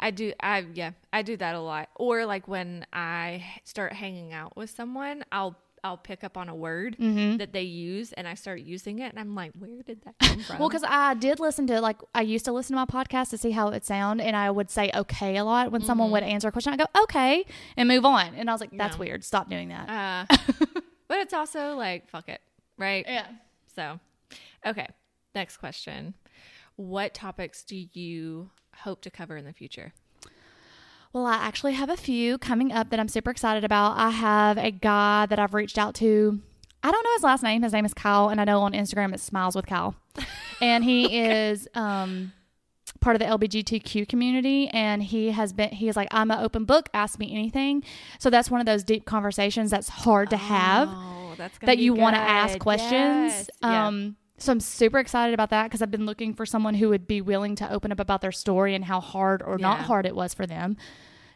I 0.01 0.11
do. 0.11 0.33
I 0.41 0.65
yeah. 0.75 0.93
I 1.13 1.23
do 1.23 1.37
that 1.37 1.55
a 1.55 1.61
lot. 1.61 1.91
Or 1.97 2.25
like 2.27 2.49
when 2.49 2.87
I 2.93 3.45
start 3.65 3.93
hanging 3.93 4.33
out 4.33 4.57
with 4.57 4.71
someone, 4.71 5.25
I'll 5.31 5.57
I'll 5.85 5.97
pick 5.97 6.25
up 6.25 6.37
on 6.37 6.49
a 6.49 6.55
word 6.55 6.97
Mm-hmm. 6.99 7.37
that 7.39 7.53
they 7.55 7.63
use 7.63 8.13
and 8.13 8.29
I 8.29 8.35
start 8.35 8.61
using 8.61 8.99
it 8.99 9.11
and 9.13 9.19
I'm 9.19 9.35
like, 9.35 9.53
where 9.59 9.83
did 9.83 10.03
that 10.05 10.15
come 10.19 10.41
from? 10.41 10.59
Well, 10.59 10.69
because 10.69 10.85
I 10.87 11.15
did 11.15 11.41
listen 11.41 11.67
to 11.69 11.81
like 11.81 11.97
I 12.15 12.23
used 12.23 12.45
to 12.47 12.53
listen 12.53 12.77
to 12.77 12.85
my 12.85 13.05
podcast 13.05 13.31
to 13.31 13.39
see 13.39 13.51
how 13.51 13.69
it 13.69 13.73
would 13.73 13.85
sound, 13.85 14.21
and 14.21 14.35
I 14.37 14.51
would 14.51 14.71
say 14.71 14.91
okay 14.95 15.37
a 15.37 15.45
lot 15.45 15.71
when 15.73 15.83
someone 15.83 16.11
would 16.11 16.23
answer 16.23 16.49
a 16.49 16.53
question. 16.53 16.73
I 16.73 16.77
go 16.77 16.87
okay 17.05 17.45
and 17.77 17.89
move 17.89 18.05
on, 18.05 18.35
and 18.35 18.49
I 18.51 18.53
was 18.55 18.61
like, 18.61 18.77
that's 18.77 18.97
Yeah. 18.97 19.01
weird. 19.01 19.25
Stop 19.25 19.49
doing 19.51 19.69
that. 19.69 20.27
uh, 20.31 20.37
but 21.09 21.19
it's 21.19 21.33
also 21.35 21.77
like 21.77 22.09
fuck 22.11 22.29
it, 22.29 22.41
right? 22.79 23.05
yeah. 23.07 23.27
So, 23.75 24.01
okay. 24.67 24.87
Next 25.35 25.59
question. 25.59 26.15
What 26.77 27.15
topics 27.15 27.63
do 27.63 27.77
you 27.93 28.51
hope 28.83 29.01
to 29.03 29.11
cover 29.11 29.37
in 29.37 29.45
the 29.45 29.53
future? 29.53 29.93
Well, 31.13 31.27
I 31.27 31.35
actually 31.35 31.73
have 31.73 31.91
a 31.91 31.97
few 31.97 32.39
coming 32.39 32.73
up 32.73 32.91
that 32.91 33.01
I'm 33.01 33.09
super 33.09 33.31
excited 33.31 33.65
about. 33.65 33.97
I 33.99 34.11
have 34.11 34.59
a 34.59 34.71
guy 34.71 35.27
that 35.27 35.39
I've 35.41 35.55
reached 35.55 35.77
out 35.79 35.95
to. 35.97 36.41
I 36.83 36.91
don't 36.93 37.03
know 37.05 37.13
his 37.15 37.25
last 37.25 37.43
name. 37.43 37.63
His 37.63 37.73
name 37.73 37.85
is 37.85 37.93
Kyle, 37.93 38.29
and 38.29 38.41
I 38.41 38.45
know 38.45 38.61
on 38.61 38.73
Instagram 38.73 39.13
it's 39.13 39.23
Smiles 39.23 39.55
with 39.57 39.67
Kyle. 39.67 39.95
And 40.63 40.85
he 40.85 41.19
is 41.23 41.67
um, 41.75 42.35
part 43.01 43.17
of 43.17 43.21
the 43.21 43.25
LBGTQ 43.27 44.07
community, 44.07 44.69
and 44.69 45.03
he 45.03 45.31
has 45.31 45.55
been. 45.55 45.71
He 45.71 45.89
is 45.89 45.97
like, 45.97 46.09
I'm 46.11 46.31
an 46.31 46.39
open 46.39 46.67
book. 46.67 46.91
Ask 46.93 47.19
me 47.19 47.33
anything. 47.33 47.83
So 48.19 48.29
that's 48.29 48.51
one 48.51 48.61
of 48.61 48.67
those 48.67 48.85
deep 48.85 49.07
conversations 49.07 49.71
that's 49.71 49.89
hard 49.89 50.29
to 50.29 50.37
have 50.37 50.91
Oh, 50.93 51.33
that's 51.39 51.57
that 51.61 51.79
you 51.79 51.95
want 51.95 52.15
to 52.15 52.21
ask 52.21 52.59
questions. 52.59 52.93
Yes. 53.33 53.51
Yeah. 53.63 53.89
So 54.41 54.51
I'm 54.53 54.61
super 54.61 54.99
excited 54.99 55.35
about 55.35 55.51
that 55.51 55.65
because 55.65 55.83
I've 55.83 55.91
been 55.91 56.07
looking 56.07 56.35
for 56.35 56.47
someone 56.47 56.75
who 56.75 56.89
would 56.89 57.07
be 57.07 57.21
willing 57.21 57.55
to 57.57 57.71
open 57.71 57.93
up 57.93 58.01
about 58.01 58.23
their 58.23 58.33
story 58.33 58.75
and 58.75 58.87
how 58.87 58.99
hard 59.01 59.43
or 59.43 59.59
not 59.59 59.81
hard 59.83 60.07
it 60.07 60.17
was 60.17 60.33
for 60.33 60.47
them 60.47 60.77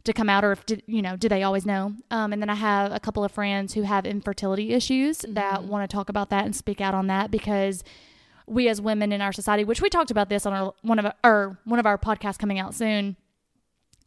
to 0.05 0.13
come 0.13 0.29
out, 0.29 0.45
or 0.45 0.53
if 0.53 0.67
did, 0.67 0.83
you 0.87 1.01
know, 1.03 1.17
do 1.17 1.29
they 1.29 1.43
always 1.43 1.65
know? 1.65 1.95
Um, 2.11 2.33
and 2.33 2.43
then 2.43 2.51
I 2.51 2.55
have 2.55 2.93
a 2.93 3.01
couple 3.01 3.25
of 3.25 3.31
friends 3.33 3.75
who 3.75 3.83
have 3.83 4.05
infertility 4.07 4.73
issues 4.73 5.19
that 5.29 5.61
Mm-hmm. 5.61 5.69
want 5.69 5.89
to 5.89 5.95
talk 5.95 6.09
about 6.09 6.31
that 6.31 6.45
and 6.45 6.57
speak 6.57 6.81
out 6.81 6.95
on 6.95 7.07
that 7.07 7.31
because 7.31 7.85
we 8.47 8.69
as 8.69 8.81
women 8.81 9.13
in 9.13 9.23
our 9.23 9.33
society, 9.33 9.65
which 9.65 9.81
we 9.81 9.89
talked 9.89 10.11
about 10.11 10.29
this 10.29 10.45
on 10.45 10.53
our, 10.53 10.75
one 10.83 10.99
of 10.99 11.07
our, 11.07 11.15
or 11.25 11.59
one 11.65 11.79
of 11.79 11.87
our 11.87 11.97
podcasts 11.97 12.39
coming 12.39 12.59
out 12.59 12.75
soon. 12.75 13.17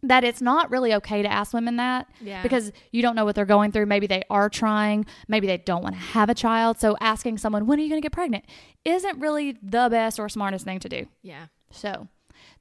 That 0.04 0.24
it's 0.24 0.42
not 0.42 0.70
really 0.70 0.94
okay 0.96 1.22
to 1.24 1.32
ask 1.32 1.54
women 1.54 1.78
that 1.78 2.08
Yeah. 2.22 2.44
because 2.44 2.72
you 2.92 3.02
don't 3.02 3.16
know 3.16 3.26
what 3.26 3.36
they're 3.36 3.46
going 3.46 3.72
through. 3.72 3.88
Maybe 3.88 4.06
they 4.08 4.24
are 4.30 4.48
trying, 4.50 5.06
maybe 5.28 5.48
they 5.48 5.58
don't 5.58 5.82
want 5.82 5.96
to 5.96 6.02
have 6.02 6.30
a 6.30 6.36
child. 6.36 6.80
So 6.80 6.96
asking 7.02 7.40
someone, 7.40 7.66
when 7.66 7.80
are 7.80 7.82
you 7.82 7.90
going 7.90 8.02
to 8.02 8.06
get 8.06 8.12
pregnant, 8.12 8.46
isn't 8.86 9.20
really 9.20 9.58
the 9.64 9.88
best 9.90 10.20
or 10.20 10.30
smartest 10.30 10.66
thing 10.66 10.80
to 10.80 10.90
do. 10.90 11.08
yeah. 11.24 11.48
So 11.72 12.08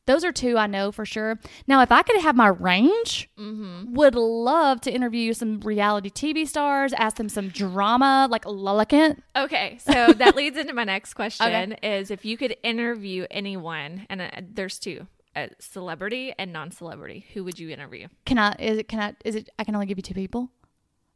those 0.06 0.24
are 0.24 0.32
two 0.32 0.56
I 0.56 0.66
know 0.66 0.90
for 0.92 1.04
sure. 1.04 1.38
Now, 1.66 1.80
if 1.82 1.92
I 1.92 2.02
could 2.02 2.20
have 2.22 2.34
my 2.36 2.46
range, 2.48 3.28
would 3.36 4.14
love 4.14 4.80
to 4.82 4.92
interview 4.92 5.32
some 5.32 5.60
reality 5.60 6.10
TV 6.10 6.46
stars, 6.46 6.92
ask 6.92 7.16
them 7.16 7.28
some 7.28 7.48
drama 7.48 8.26
like 8.30 8.44
Lala 8.46 8.86
Kent. 8.86 9.22
Okay, 9.36 9.78
so 9.80 10.12
that 10.14 10.34
leads 10.36 10.56
into 10.56 10.72
my 10.72 10.84
next 10.84 11.14
question: 11.20 11.72
is 11.82 12.10
if 12.10 12.24
you 12.24 12.36
could 12.36 12.56
interview 12.62 13.26
anyone, 13.30 14.06
and 14.08 14.20
uh, 14.22 14.30
there's 14.54 14.78
two, 14.78 15.06
a 15.36 15.50
celebrity 15.60 16.32
and 16.38 16.52
non-celebrity, 16.52 17.26
who 17.34 17.44
would 17.44 17.58
you 17.58 17.68
interview? 17.70 18.08
Can 18.24 18.38
I? 18.38 18.56
Is 18.58 18.78
it? 18.78 18.88
Can 18.88 19.00
I? 19.00 19.14
Is 19.24 19.36
it? 19.36 19.50
I 19.58 19.64
can 19.64 19.74
only 19.74 19.86
give 19.86 19.98
you 19.98 20.02
two 20.02 20.14
people, 20.14 20.50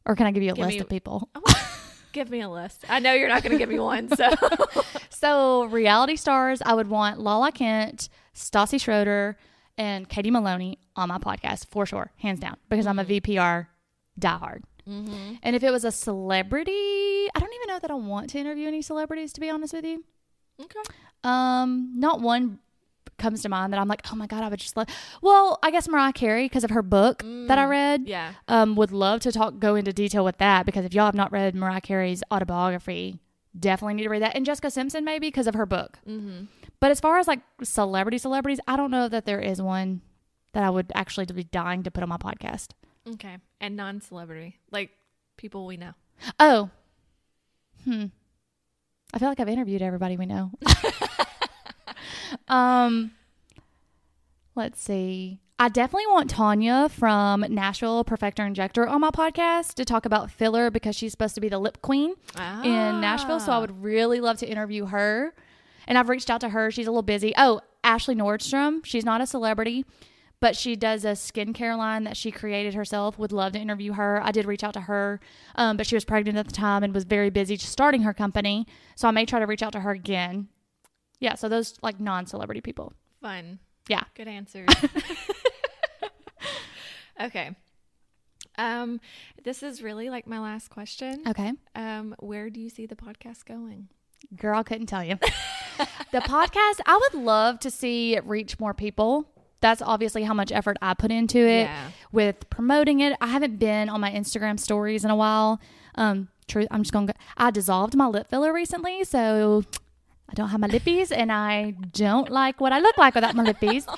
or 0.05 0.15
can 0.15 0.27
I 0.27 0.31
give 0.31 0.43
you 0.43 0.51
a 0.51 0.55
Give 0.55 0.65
list 0.65 0.75
me- 0.77 0.81
of 0.81 0.89
people? 0.89 1.29
Give 2.13 2.29
me 2.29 2.41
a 2.41 2.49
list. 2.49 2.83
I 2.89 2.99
know 2.99 3.13
you're 3.13 3.29
not 3.29 3.41
going 3.41 3.53
to 3.53 3.57
give 3.57 3.69
me 3.69 3.79
one, 3.79 4.13
so 4.13 4.29
So 5.09 5.63
reality 5.65 6.17
stars, 6.17 6.61
I 6.61 6.73
would 6.73 6.89
want 6.89 7.21
Lala 7.21 7.53
Kent, 7.53 8.09
Stassi 8.35 8.81
Schroeder, 8.81 9.37
and 9.77 10.09
Katie 10.09 10.29
Maloney 10.29 10.77
on 10.97 11.07
my 11.07 11.19
podcast 11.19 11.67
for 11.67 11.85
sure, 11.85 12.11
hands 12.17 12.41
down, 12.41 12.57
because 12.67 12.85
I'm 12.85 12.99
a 12.99 13.05
VPR 13.05 13.67
diehard. 14.19 14.63
And 14.85 15.55
if 15.55 15.63
it 15.63 15.71
was 15.71 15.85
a 15.85 15.91
celebrity, 15.91 16.71
I 17.33 17.39
don't 17.39 17.53
even 17.53 17.67
know 17.69 17.79
that 17.79 17.89
I 17.91 17.93
want 17.93 18.31
to 18.31 18.39
interview 18.39 18.67
any 18.67 18.81
celebrities. 18.81 19.31
To 19.33 19.39
be 19.39 19.49
honest 19.49 19.73
with 19.73 19.85
you, 19.85 20.03
okay. 20.59 20.79
um, 21.23 21.93
not 21.95 22.19
one 22.19 22.59
comes 23.21 23.41
to 23.43 23.49
mind 23.49 23.71
that 23.71 23.79
I'm 23.79 23.87
like, 23.87 24.01
oh 24.11 24.15
my 24.15 24.27
god, 24.27 24.43
I 24.43 24.49
would 24.49 24.59
just 24.59 24.75
love. 24.75 24.87
Well, 25.21 25.59
I 25.63 25.71
guess 25.71 25.87
Mariah 25.87 26.11
Carey 26.13 26.45
because 26.45 26.63
of 26.63 26.71
her 26.71 26.81
book 26.81 27.23
that 27.47 27.57
I 27.57 27.65
read. 27.65 28.03
Yeah, 28.07 28.33
Um, 28.47 28.75
would 28.75 28.91
love 28.91 29.21
to 29.21 29.31
talk 29.31 29.59
go 29.59 29.75
into 29.75 29.93
detail 29.93 30.25
with 30.25 30.37
that 30.39 30.65
because 30.65 30.83
if 30.85 30.93
y'all 30.93 31.05
have 31.05 31.15
not 31.15 31.31
read 31.31 31.55
Mariah 31.55 31.81
Carey's 31.81 32.23
autobiography, 32.31 33.19
definitely 33.57 33.93
need 33.93 34.03
to 34.03 34.09
read 34.09 34.21
that. 34.23 34.35
And 34.35 34.45
Jessica 34.45 34.71
Simpson 34.71 35.05
maybe 35.05 35.27
because 35.27 35.47
of 35.47 35.53
her 35.55 35.65
book. 35.65 35.99
Mm-hmm. 36.07 36.45
But 36.79 36.91
as 36.91 36.99
far 36.99 37.19
as 37.19 37.27
like 37.27 37.41
celebrity 37.63 38.17
celebrities, 38.17 38.59
I 38.67 38.75
don't 38.75 38.91
know 38.91 39.07
that 39.07 39.25
there 39.25 39.39
is 39.39 39.61
one 39.61 40.01
that 40.53 40.63
I 40.63 40.69
would 40.69 40.91
actually 40.95 41.27
be 41.27 41.43
dying 41.43 41.83
to 41.83 41.91
put 41.91 42.03
on 42.03 42.09
my 42.09 42.17
podcast. 42.17 42.69
okay, 43.07 43.37
and 43.59 43.75
non-celebrity, 43.77 44.59
like 44.71 44.89
people 45.37 45.65
we 45.65 45.77
know. 45.77 45.93
Oh, 46.39 46.69
hmm. 47.85 48.05
I 49.13 49.19
feel 49.19 49.27
like 49.29 49.39
I've 49.39 49.49
interviewed 49.49 49.81
everybody 49.81 50.17
we 50.17 50.25
know. 50.25 50.51
um, 52.47 53.11
let's 54.55 54.81
see. 54.81 55.39
I 55.59 55.69
definitely 55.69 56.07
want 56.07 56.27
Tanya 56.29 56.89
from 56.89 57.45
Nashville 57.47 58.03
Perfector 58.03 58.45
Injector 58.47 58.87
on 58.87 59.01
my 59.01 59.11
podcast 59.11 59.75
to 59.75 59.85
talk 59.85 60.07
about 60.07 60.31
filler 60.31 60.71
because 60.71 60.95
she's 60.95 61.11
supposed 61.11 61.35
to 61.35 61.41
be 61.41 61.49
the 61.49 61.59
lip 61.59 61.83
queen 61.83 62.15
in 62.63 62.99
Nashville. 63.01 63.39
So 63.39 63.51
I 63.51 63.59
would 63.59 63.83
really 63.83 64.19
love 64.19 64.37
to 64.39 64.49
interview 64.49 64.85
her. 64.85 65.35
And 65.87 65.99
I've 65.99 66.09
reached 66.09 66.31
out 66.31 66.41
to 66.41 66.49
her. 66.49 66.71
She's 66.71 66.87
a 66.87 66.89
little 66.89 67.03
busy. 67.03 67.33
Oh, 67.37 67.61
Ashley 67.83 68.15
Nordstrom. 68.15 68.83
She's 68.83 69.05
not 69.05 69.21
a 69.21 69.27
celebrity, 69.27 69.85
but 70.39 70.55
she 70.55 70.75
does 70.75 71.05
a 71.05 71.09
skincare 71.09 71.77
line 71.77 72.05
that 72.05 72.17
she 72.17 72.31
created 72.31 72.73
herself. 72.73 73.19
Would 73.19 73.31
love 73.31 73.53
to 73.53 73.59
interview 73.59 73.93
her. 73.93 74.19
I 74.23 74.31
did 74.31 74.45
reach 74.45 74.63
out 74.63 74.73
to 74.73 74.81
her, 74.81 75.19
um, 75.53 75.77
but 75.77 75.85
she 75.85 75.95
was 75.95 76.05
pregnant 76.05 76.39
at 76.39 76.47
the 76.47 76.53
time 76.53 76.83
and 76.83 76.91
was 76.91 77.03
very 77.03 77.29
busy 77.29 77.55
just 77.55 77.71
starting 77.71 78.01
her 78.01 78.15
company. 78.15 78.65
So 78.95 79.07
I 79.07 79.11
may 79.11 79.25
try 79.27 79.39
to 79.39 79.45
reach 79.45 79.61
out 79.61 79.73
to 79.73 79.81
her 79.81 79.91
again. 79.91 80.47
Yeah, 81.21 81.35
so 81.35 81.47
those 81.47 81.75
like 81.81 82.01
non 82.01 82.25
celebrity 82.25 82.59
people. 82.59 82.91
Fun. 83.21 83.59
Yeah. 83.87 84.03
Good 84.15 84.27
answers. 84.27 84.67
okay. 87.21 87.51
Um, 88.57 88.99
this 89.43 89.63
is 89.63 89.81
really 89.81 90.09
like 90.09 90.27
my 90.27 90.39
last 90.39 90.69
question. 90.69 91.23
Okay. 91.27 91.53
Um, 91.75 92.15
where 92.19 92.49
do 92.49 92.59
you 92.59 92.69
see 92.69 92.85
the 92.85 92.95
podcast 92.95 93.45
going? 93.45 93.87
Girl, 94.35 94.59
I 94.59 94.63
couldn't 94.63 94.87
tell 94.87 95.03
you. 95.03 95.15
the 96.11 96.19
podcast, 96.19 96.79
I 96.85 96.99
would 97.11 97.23
love 97.23 97.59
to 97.61 97.71
see 97.71 98.15
it 98.15 98.25
reach 98.25 98.59
more 98.59 98.73
people. 98.73 99.27
That's 99.61 99.81
obviously 99.81 100.23
how 100.23 100.33
much 100.33 100.51
effort 100.51 100.77
I 100.81 100.93
put 100.95 101.11
into 101.11 101.39
it 101.39 101.63
Yeah. 101.63 101.91
with 102.11 102.49
promoting 102.49 102.99
it. 102.99 103.15
I 103.21 103.27
haven't 103.27 103.57
been 103.57 103.89
on 103.89 104.01
my 104.01 104.11
Instagram 104.11 104.59
stories 104.59 105.05
in 105.05 105.11
a 105.11 105.15
while. 105.15 105.59
Um, 105.95 106.29
truth, 106.47 106.67
I'm 106.71 106.81
just 106.83 106.93
going 106.93 107.07
to 107.07 107.13
go. 107.13 107.19
I 107.37 107.51
dissolved 107.51 107.95
my 107.95 108.07
lip 108.07 108.29
filler 108.29 108.53
recently, 108.53 109.03
so 109.03 109.63
I 110.31 110.33
don't 110.33 110.47
have 110.49 110.61
my 110.61 110.67
lippies 110.69 111.11
and 111.15 111.29
I 111.31 111.71
don't 111.91 112.29
like 112.29 112.61
what 112.61 112.71
I 112.71 112.79
look 112.79 112.97
like 112.97 113.15
without 113.15 113.35
my 113.35 113.43
lippies. 113.43 113.85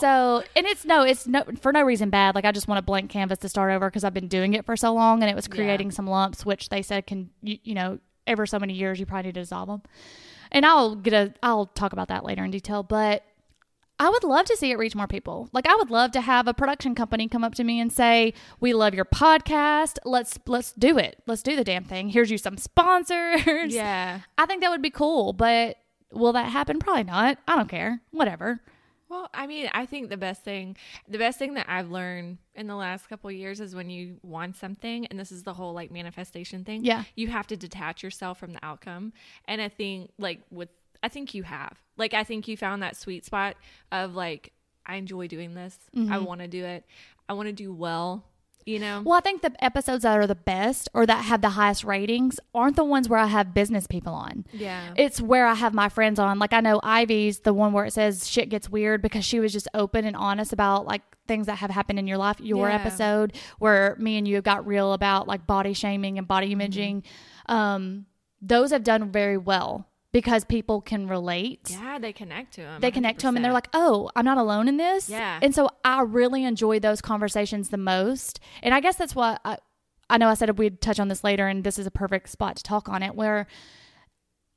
So, 0.00 0.42
and 0.56 0.66
it's 0.66 0.84
no, 0.84 1.02
it's 1.02 1.26
no, 1.26 1.44
for 1.60 1.70
no 1.72 1.82
reason 1.82 2.10
bad. 2.10 2.34
Like 2.34 2.44
I 2.44 2.52
just 2.52 2.66
want 2.66 2.78
a 2.78 2.82
blank 2.82 3.10
canvas 3.10 3.38
to 3.38 3.48
start 3.48 3.70
over 3.70 3.88
because 3.88 4.02
I've 4.02 4.12
been 4.14 4.28
doing 4.28 4.54
it 4.54 4.64
for 4.66 4.76
so 4.76 4.92
long 4.92 5.22
and 5.22 5.30
it 5.30 5.36
was 5.36 5.46
Yeah. 5.48 5.54
creating 5.54 5.92
some 5.92 6.06
lumps, 6.06 6.44
which 6.44 6.68
they 6.68 6.82
said 6.82 7.06
can, 7.06 7.30
you, 7.42 7.58
you 7.62 7.74
know, 7.74 7.98
ever 8.26 8.44
so 8.44 8.58
many 8.58 8.72
years, 8.74 8.98
you 8.98 9.06
probably 9.06 9.28
need 9.28 9.34
to 9.34 9.40
dissolve 9.42 9.68
them. 9.68 9.82
And 10.50 10.66
I'll 10.66 10.96
get 10.96 11.12
a, 11.14 11.32
I'll 11.42 11.66
talk 11.66 11.92
about 11.92 12.08
that 12.08 12.24
later 12.24 12.44
in 12.44 12.50
detail, 12.50 12.82
but 12.82 13.22
I 14.04 14.10
would 14.10 14.22
love 14.22 14.44
to 14.46 14.56
see 14.58 14.70
it 14.70 14.76
reach 14.76 14.94
more 14.94 15.06
people. 15.06 15.48
Like 15.54 15.66
I 15.66 15.74
would 15.76 15.90
love 15.90 16.12
to 16.12 16.20
have 16.20 16.46
a 16.46 16.52
production 16.52 16.94
company 16.94 17.26
come 17.26 17.42
up 17.42 17.54
to 17.54 17.64
me 17.64 17.80
and 17.80 17.90
say, 17.90 18.34
"We 18.60 18.74
love 18.74 18.92
your 18.92 19.06
podcast. 19.06 19.96
Let's 20.04 20.38
let's 20.46 20.72
do 20.72 20.98
it. 20.98 21.22
Let's 21.26 21.42
do 21.42 21.56
the 21.56 21.64
damn 21.64 21.84
thing. 21.84 22.10
Here's 22.10 22.30
you 22.30 22.36
some 22.36 22.58
sponsors." 22.58 23.74
Yeah. 23.74 24.20
I 24.38 24.44
think 24.44 24.60
that 24.60 24.70
would 24.70 24.82
be 24.82 24.90
cool, 24.90 25.32
but 25.32 25.78
will 26.12 26.34
that 26.34 26.50
happen? 26.50 26.80
Probably 26.80 27.04
not. 27.04 27.38
I 27.48 27.56
don't 27.56 27.68
care. 27.70 28.02
Whatever. 28.10 28.60
Well, 29.08 29.30
I 29.32 29.46
mean, 29.46 29.70
I 29.72 29.86
think 29.86 30.10
the 30.10 30.18
best 30.18 30.42
thing, 30.42 30.76
the 31.08 31.18
best 31.18 31.38
thing 31.38 31.54
that 31.54 31.66
I've 31.68 31.90
learned 31.90 32.38
in 32.54 32.66
the 32.66 32.74
last 32.74 33.08
couple 33.08 33.30
of 33.30 33.36
years 33.36 33.58
is 33.58 33.74
when 33.74 33.88
you 33.88 34.16
want 34.22 34.56
something, 34.56 35.06
and 35.06 35.18
this 35.18 35.32
is 35.32 35.44
the 35.44 35.54
whole 35.54 35.72
like 35.72 35.90
manifestation 35.90 36.64
thing. 36.64 36.84
Yeah. 36.84 37.04
You 37.14 37.28
have 37.28 37.46
to 37.46 37.56
detach 37.56 38.02
yourself 38.02 38.38
from 38.38 38.52
the 38.52 38.62
outcome. 38.62 39.14
And 39.46 39.62
I 39.62 39.70
think, 39.70 40.10
like, 40.18 40.42
with, 40.50 40.68
I 41.04 41.08
think 41.08 41.34
you 41.34 41.42
have. 41.42 41.76
Like, 41.96 42.14
I 42.14 42.24
think 42.24 42.48
you 42.48 42.56
found 42.56 42.82
that 42.82 42.96
sweet 42.96 43.24
spot 43.26 43.56
of 43.92 44.14
like, 44.14 44.52
I 44.86 44.96
enjoy 44.96 45.28
doing 45.28 45.54
this. 45.54 45.78
I 46.10 46.18
want 46.18 46.40
to 46.40 46.48
do 46.48 46.64
it. 46.64 46.84
I 47.28 47.34
want 47.34 47.46
to 47.48 47.52
do 47.52 47.72
well, 47.72 48.24
you 48.66 48.78
know? 48.78 49.02
Well, 49.04 49.16
I 49.16 49.20
think 49.20 49.42
the 49.42 49.52
episodes 49.64 50.02
that 50.02 50.18
are 50.18 50.26
the 50.26 50.34
best 50.34 50.88
or 50.94 51.04
that 51.06 51.24
have 51.26 51.40
the 51.42 51.50
highest 51.50 51.84
ratings 51.84 52.40
aren't 52.54 52.76
the 52.76 52.84
ones 52.84 53.08
where 53.08 53.18
I 53.20 53.26
have 53.26 53.54
business 53.54 53.86
people 53.86 54.12
on. 54.14 54.44
Yeah. 54.52 54.92
It's 54.96 55.20
where 55.20 55.46
I 55.46 55.54
have 55.54 55.72
my 55.74 55.88
friends 55.88 56.18
on. 56.18 56.38
Like 56.38 56.52
I 56.54 56.60
know 56.60 56.80
Ivy's 56.82 57.40
the 57.40 57.54
one 57.54 57.72
where 57.72 57.84
it 57.84 57.92
says 57.92 58.28
shit 58.28 58.48
gets 58.48 58.68
weird 58.70 59.00
because 59.02 59.24
she 59.24 59.40
was 59.40 59.52
just 59.52 59.68
open 59.74 60.04
and 60.04 60.16
honest 60.16 60.52
about 60.52 60.86
like 60.86 61.02
things 61.28 61.46
that 61.46 61.56
have 61.56 61.70
happened 61.70 61.98
in 61.98 62.06
your 62.06 62.18
life. 62.18 62.40
Your 62.40 62.68
Yeah. 62.68 62.74
episode 62.76 63.34
where 63.58 63.96
me 63.98 64.16
and 64.18 64.26
you 64.28 64.40
got 64.42 64.66
real 64.66 64.92
about 64.94 65.28
like 65.28 65.46
body 65.46 65.72
shaming 65.74 66.18
and 66.18 66.26
body 66.28 66.50
imaging. 66.52 67.04
Um, 67.46 68.06
those 68.42 68.70
have 68.72 68.84
done 68.84 69.10
very 69.10 69.38
well 69.38 69.88
because 70.14 70.44
people 70.44 70.80
can 70.80 71.08
relate. 71.08 71.70
yeah, 71.70 71.98
they 71.98 72.12
connect 72.12 72.54
to 72.54 72.60
them. 72.60 72.80
They 72.80 72.92
connect 72.92 73.18
to 73.18 73.26
them 73.26 73.34
and 73.34 73.44
they're 73.44 73.52
like, 73.52 73.68
oh, 73.74 74.12
I'm 74.14 74.24
not 74.24 74.38
alone 74.38 74.68
in 74.68 74.76
this. 74.76 75.10
Yeah. 75.10 75.40
And 75.42 75.52
so 75.52 75.68
I 75.84 76.02
really 76.02 76.44
enjoy 76.44 76.78
those 76.78 77.02
conversations 77.02 77.70
the 77.70 77.78
most. 77.78 78.38
And 78.62 78.72
I 78.72 78.78
guess 78.78 78.94
that's 78.94 79.16
what 79.16 79.40
I, 79.44 79.58
I 80.08 80.18
know 80.18 80.28
I 80.28 80.34
said 80.34 80.56
we'd 80.56 80.80
touch 80.80 81.00
on 81.00 81.08
this 81.08 81.24
later, 81.24 81.48
and 81.48 81.64
this 81.64 81.80
is 81.80 81.86
a 81.88 81.90
perfect 81.90 82.28
spot 82.28 82.54
to 82.56 82.62
talk 82.62 82.88
on 82.88 83.02
it. 83.02 83.16
Where 83.16 83.48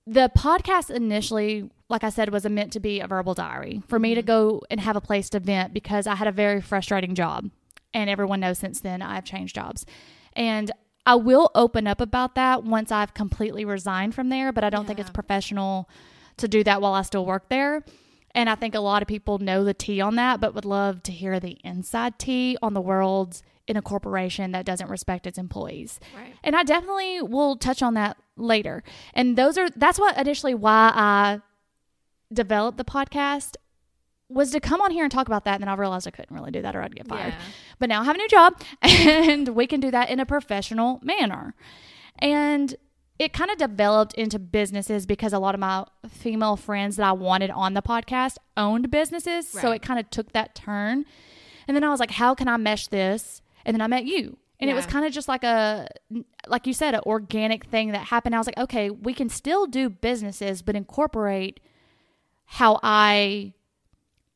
the 0.06 0.32
podcast 0.38 0.92
initially, 0.92 1.72
like 1.90 2.04
I 2.04 2.10
said, 2.10 2.30
was 2.30 2.46
meant 2.46 2.72
to 2.74 2.80
be 2.80 3.00
a 3.00 3.08
verbal 3.08 3.34
diary 3.34 3.82
for 3.88 3.98
me 3.98 4.14
to 4.14 4.22
mm-hmm. 4.22 4.28
go 4.28 4.62
and 4.70 4.80
have 4.80 4.96
a 4.96 5.02
place 5.02 5.28
to 5.32 5.40
vent 5.40 5.74
because 5.74 6.06
I 6.06 6.14
had 6.14 6.28
a 6.28 6.32
very 6.32 6.62
frustrating 6.62 7.16
job. 7.16 7.50
And 7.96 8.12
everyone 8.12 8.42
knows 8.42 8.60
since 8.60 8.80
then 8.80 9.02
I've 9.02 9.26
changed 9.26 9.56
jobs. 9.56 9.88
And 10.34 10.72
I 11.08 11.16
will 11.16 11.50
open 11.56 11.88
up 11.88 12.02
about 12.02 12.36
that 12.36 12.66
once 12.66 12.92
I've 12.92 13.14
completely 13.14 13.64
resigned 13.64 14.14
from 14.14 14.28
there, 14.28 14.52
but 14.52 14.66
I 14.66 14.70
don't 14.70 14.86
think 14.86 15.00
it's 15.00 15.10
professional 15.10 15.90
to 16.36 16.50
do 16.50 16.66
that 16.66 16.82
while 16.82 16.94
I 16.94 17.02
still 17.04 17.26
work 17.26 17.48
there. 17.48 17.82
And 18.36 18.50
I 18.50 18.56
think 18.56 18.76
a 18.76 18.82
lot 18.82 19.02
of 19.02 19.08
people 19.08 19.40
know 19.40 19.64
the 19.64 19.74
tea 19.74 20.02
on 20.02 20.16
that, 20.16 20.42
but 20.42 20.54
would 20.54 20.66
love 20.66 21.02
to 21.04 21.14
hear 21.14 21.40
the 21.40 21.58
inside 21.64 22.20
tea 22.20 22.58
on 22.62 22.74
the 22.74 22.82
world 22.82 23.42
in 23.68 23.78
a 23.78 23.82
corporation 23.82 24.52
that 24.52 24.66
doesn't 24.66 24.90
respect 24.90 25.26
its 25.26 25.38
employees. 25.38 25.98
Right. 26.14 26.36
And 26.44 26.58
I 26.58 26.64
definitely 26.64 27.22
will 27.22 27.56
touch 27.56 27.82
on 27.82 27.94
that 27.94 28.18
later. 28.36 28.84
And 29.14 29.38
those 29.38 29.58
are 29.58 29.70
that's 29.70 29.98
what 29.98 30.18
initially 30.18 30.56
why 30.56 30.92
I 30.94 31.42
developed 32.34 32.78
the 32.78 32.86
podcast 32.86 33.56
was 34.30 34.52
to 34.52 34.60
come 34.60 34.82
on 34.82 34.92
here 34.92 35.04
and 35.04 35.12
talk 35.12 35.28
about 35.28 35.46
that. 35.46 35.56
And 35.56 35.62
then 35.62 35.70
I 35.70 35.76
realized 35.76 36.08
I 36.08 36.12
couldn't 36.12 36.36
really 36.36 36.52
do 36.52 36.62
that 36.62 36.76
or 36.76 36.82
I'd 36.82 36.96
get 36.96 37.08
fired. 37.08 37.34
Yeah. 37.34 37.40
But 37.80 37.90
now 37.90 38.02
I 38.02 38.04
have 38.04 38.16
a 38.16 38.18
new 38.18 38.28
job 38.28 38.62
and 38.82 39.50
we 39.50 39.68
can 39.68 39.80
do 39.80 39.92
that 39.92 40.10
in 40.10 40.20
a 40.20 40.26
professional 40.26 41.00
manner. 41.02 41.56
And 42.20 42.76
it 43.20 43.34
kind 43.34 43.50
of 43.50 43.58
developed 43.58 44.14
into 44.14 44.38
businesses 44.38 45.06
because 45.06 45.34
a 45.34 45.40
lot 45.40 45.56
of 45.56 45.60
my 45.60 45.86
female 46.08 46.56
friends 46.56 46.98
that 46.98 47.06
I 47.06 47.14
wanted 47.14 47.50
on 47.52 47.74
the 47.74 47.82
podcast 47.82 48.38
owned 48.56 48.92
businesses. 48.92 49.48
So 49.48 49.72
it 49.72 49.82
kind 49.82 50.00
of 50.00 50.10
took 50.10 50.34
that 50.34 50.56
turn. 50.56 51.06
And 51.68 51.76
then 51.76 51.84
I 51.84 51.90
was 51.90 52.00
like, 52.00 52.12
how 52.12 52.36
can 52.36 52.48
I 52.48 52.58
mesh 52.58 52.88
this? 52.88 53.42
And 53.66 53.74
then 53.74 53.82
I 53.82 53.88
met 53.88 54.06
you. 54.06 54.38
And 54.60 54.70
it 54.72 54.74
was 54.74 54.88
kind 54.88 55.06
of 55.06 55.12
just 55.12 55.28
like 55.28 55.44
a, 55.44 55.88
like 56.48 56.66
you 56.66 56.74
said, 56.74 56.96
an 56.96 57.02
organic 57.06 57.66
thing 57.66 57.92
that 57.92 58.08
happened. 58.08 58.34
I 58.34 58.40
was 58.40 58.48
like, 58.48 58.58
okay, 58.58 58.90
we 58.90 59.14
can 59.14 59.30
still 59.30 59.68
do 59.68 59.88
businesses, 59.88 60.64
but 60.64 60.76
incorporate 60.76 61.60
how 62.46 62.80
I 62.82 63.54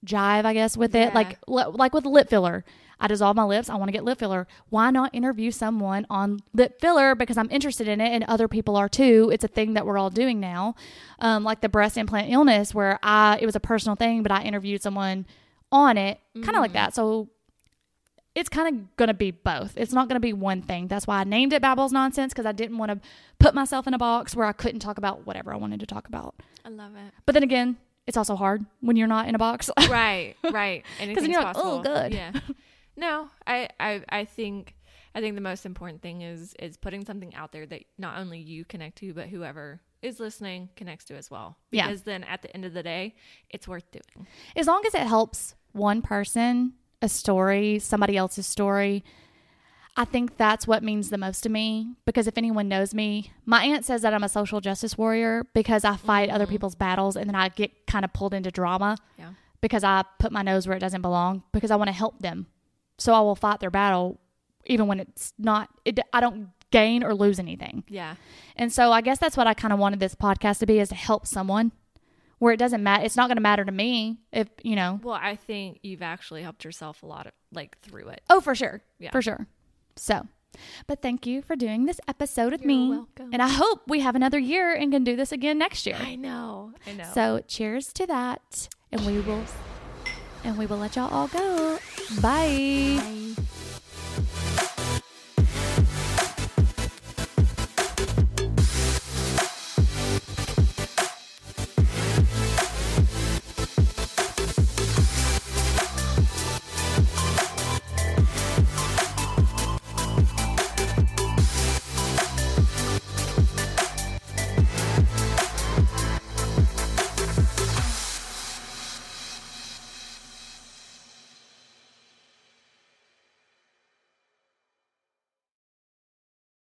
jive, 0.06 0.46
I 0.46 0.54
guess, 0.54 0.78
with 0.78 0.96
it. 0.96 1.14
Like, 1.14 1.38
li- 1.48 1.66
like 1.72 1.94
with 1.94 2.06
lip 2.06 2.30
filler. 2.30 2.64
I 3.00 3.08
dissolve 3.08 3.36
my 3.36 3.44
lips. 3.44 3.70
I 3.70 3.76
want 3.76 3.88
to 3.88 3.92
get 3.92 4.04
lip 4.04 4.20
filler. 4.20 4.48
Why 4.70 4.92
not 4.92 5.14
interview 5.16 5.50
someone 5.50 6.06
on 6.10 6.40
lip 6.54 6.80
filler 6.80 7.16
because 7.16 7.36
I'm 7.36 7.50
interested 7.50 7.88
in 7.88 8.00
it 8.00 8.12
and 8.12 8.24
other 8.26 8.48
people 8.48 8.76
are 8.76 8.88
too. 8.88 9.32
It's 9.34 9.44
a 9.44 9.48
thing 9.48 9.74
that 9.74 9.88
we're 9.88 9.98
all 9.98 10.12
doing 10.12 10.40
now. 10.40 10.76
Um, 11.20 11.44
like 11.44 11.62
the 11.62 11.70
breast 11.70 11.98
implant 11.98 12.32
illness 12.32 12.76
where 12.76 13.00
I 13.02 13.40
it 13.42 13.48
was 13.48 13.56
a 13.56 13.60
personal 13.60 13.96
thing, 13.96 14.22
but 14.22 14.32
I 14.32 14.44
interviewed 14.44 14.84
someone 14.84 15.26
on 15.72 15.98
it, 15.98 16.20
kind 16.36 16.56
of 16.56 16.62
like 16.62 16.74
that. 16.74 16.94
So 16.94 17.30
it's 18.36 18.50
kind 18.50 18.76
of 18.76 18.96
going 18.98 19.08
to 19.08 19.14
be 19.14 19.32
both. 19.32 19.74
It's 19.76 19.94
not 19.94 20.08
going 20.08 20.16
to 20.16 20.22
be 20.22 20.34
one 20.34 20.62
thing. 20.62 20.88
That's 20.88 21.08
why 21.08 21.20
I 21.20 21.24
named 21.24 21.54
it 21.54 21.62
Babbles 21.62 21.92
Nonsense 21.92 22.34
because 22.34 22.46
I 22.46 22.52
didn't 22.52 22.78
want 22.78 22.92
to 22.92 23.00
put 23.40 23.56
myself 23.56 23.88
in 23.88 23.94
a 23.94 23.98
box 23.98 24.36
where 24.36 24.46
I 24.46 24.54
couldn't 24.54 24.80
talk 24.80 24.98
about 24.98 25.26
whatever 25.26 25.52
I 25.54 25.58
wanted 25.58 25.80
to 25.82 25.86
talk 25.86 26.08
about. 26.08 26.36
I 26.64 26.70
love 26.70 26.96
it. 26.96 27.14
But 27.26 27.34
then 27.34 27.44
again, 27.44 27.78
it's 28.08 28.18
also 28.18 28.36
hard 28.36 28.66
when 28.80 28.96
you're 28.96 29.08
not 29.08 29.28
in 29.28 29.36
a 29.36 29.38
box. 29.38 29.70
right, 29.90 30.36
right. 30.52 30.84
Anything's 31.00 31.28
you're 31.28 31.42
like, 31.42 31.56
oh, 31.56 31.80
possible. 31.80 31.80
"Oh, 31.80 31.82
good." 31.82 32.14
Yeah. 32.14 32.32
No, 32.98 33.30
I, 33.48 33.70
I, 33.80 34.04
I 34.10 34.26
think, 34.26 34.76
I 35.16 35.22
think 35.22 35.36
the 35.36 35.42
most 35.42 35.66
important 35.66 36.02
thing 36.02 36.22
is 36.22 36.54
is 36.60 36.78
putting 36.78 37.06
something 37.06 37.34
out 37.36 37.52
there 37.52 37.66
that 37.66 37.84
not 37.98 38.20
only 38.20 38.40
you 38.40 38.66
connect 38.66 38.98
to, 38.98 39.14
but 39.14 39.28
whoever 39.28 39.82
is 40.02 40.20
listening 40.20 40.70
connects 40.76 41.06
to 41.06 41.16
as 41.16 41.30
well. 41.30 41.58
Yeah. 41.72 41.88
Because 41.88 42.04
then 42.04 42.24
at 42.24 42.42
the 42.42 42.54
end 42.54 42.66
of 42.66 42.74
the 42.74 42.84
day, 42.84 43.16
it's 43.50 43.68
worth 43.68 43.90
doing. 43.92 44.28
as 44.56 44.68
long 44.68 44.84
as 44.86 44.94
it 44.94 45.02
helps 45.02 45.56
one 45.74 46.02
person, 46.02 46.74
a 47.02 47.10
story, 47.10 47.80
somebody 47.80 48.18
else's 48.18 48.48
story, 48.48 49.04
I 49.98 50.06
think 50.06 50.38
that's 50.38 50.66
what 50.66 50.84
means 50.84 51.10
the 51.10 51.18
most 51.18 51.42
to 51.42 51.50
me. 51.50 51.96
Because 52.06 52.28
if 52.28 52.38
anyone 52.38 52.68
knows 52.68 52.94
me, 52.94 53.34
my 53.46 53.64
aunt 53.64 53.86
says 53.86 54.02
that 54.04 54.14
I'm 54.14 54.24
a 54.24 54.30
social 54.30 54.62
justice 54.62 54.98
warrior 54.98 55.46
because 55.54 55.84
I 55.84 55.98
fight 55.98 56.30
other 56.30 56.46
mm-hmm. 56.46 56.54
people's 56.54 56.76
battles 56.76 57.16
and 57.16 57.28
then 57.28 57.36
I 57.36 57.50
get 57.50 57.88
kind 57.88 58.06
of 58.06 58.14
pulled 58.14 58.34
into 58.34 58.52
drama 58.52 58.98
Yeah. 59.18 59.32
because 59.60 59.84
I 59.84 60.04
put 60.20 60.32
my 60.32 60.42
nose 60.42 60.68
where 60.68 60.78
it 60.78 60.80
doesn't 60.80 61.02
belong 61.02 61.44
because 61.52 61.72
I 61.72 61.76
want 61.76 61.90
to 61.90 61.94
help 61.94 62.20
them. 62.20 62.48
So 62.98 63.14
I 63.14 63.20
will 63.20 63.36
fight 63.36 63.60
their 63.60 63.72
battle 63.72 64.20
even 64.66 64.88
when 64.88 65.00
it's 65.00 65.34
not, 65.38 65.70
it, 65.86 66.00
I 66.14 66.20
don't 66.20 66.50
gain 66.70 67.04
or 67.04 67.14
lose 67.14 67.40
anything. 67.40 67.84
Yeah. 67.90 68.16
And 68.56 68.72
so 68.72 68.92
I 68.92 69.02
guess 69.02 69.18
that's 69.20 69.36
what 69.36 69.48
I 69.48 69.54
kind 69.54 69.74
of 69.74 69.80
wanted 69.80 70.00
this 70.00 70.16
podcast 70.16 70.60
to 70.60 70.66
be 70.66 70.80
is 70.80 70.90
to 70.90 70.96
help 70.96 71.28
someone 71.28 71.72
where 72.38 72.54
it 72.54 72.58
doesn't 72.58 72.82
matter. 72.82 73.04
It's 73.04 73.16
not 73.16 73.28
going 73.28 73.38
to 73.38 73.42
matter 73.42 73.66
to 73.66 73.72
me 73.72 74.20
if, 74.32 74.48
you 74.64 74.76
know, 74.76 75.00
Well, 75.04 75.20
I 75.22 75.36
think 75.36 75.80
you've 75.84 76.02
actually 76.02 76.44
helped 76.44 76.64
yourself 76.64 77.04
a 77.04 77.06
lot 77.06 77.28
of 77.28 77.34
like 77.52 77.78
through 77.82 78.10
it. 78.10 78.22
Oh, 78.30 78.40
for 78.40 78.56
sure. 78.56 78.82
Yeah. 79.00 79.12
For 79.12 79.22
sure. 79.22 79.48
So, 79.96 80.28
but 80.88 81.02
thank 81.02 81.26
you 81.26 81.42
for 81.42 81.56
doing 81.56 81.86
this 81.86 82.00
episode 82.08 82.52
with 82.52 82.62
You're 82.62 82.68
me. 82.68 82.90
welcome. 82.90 83.30
And 83.32 83.42
I 83.42 83.50
hope 83.50 83.82
we 83.88 84.02
have 84.02 84.16
another 84.16 84.40
year 84.40 84.74
and 84.74 84.92
can 84.92 85.04
do 85.04 85.16
this 85.16 85.32
again 85.32 85.58
next 85.58 85.86
year. 85.86 85.98
I 86.00 86.16
know. 86.16 86.74
I 86.86 86.94
know. 86.94 87.10
So, 87.14 87.42
cheers 87.48 87.94
to 87.94 88.06
that. 88.08 88.70
And 88.92 89.06
we 89.06 89.20
will 89.20 89.44
and 90.44 90.58
we 90.58 90.66
will 90.66 90.78
let 90.78 90.96
y'all 90.96 91.12
all 91.14 91.28
go. 91.28 91.78
Bye. 92.22 93.00
Bye. 93.00 93.41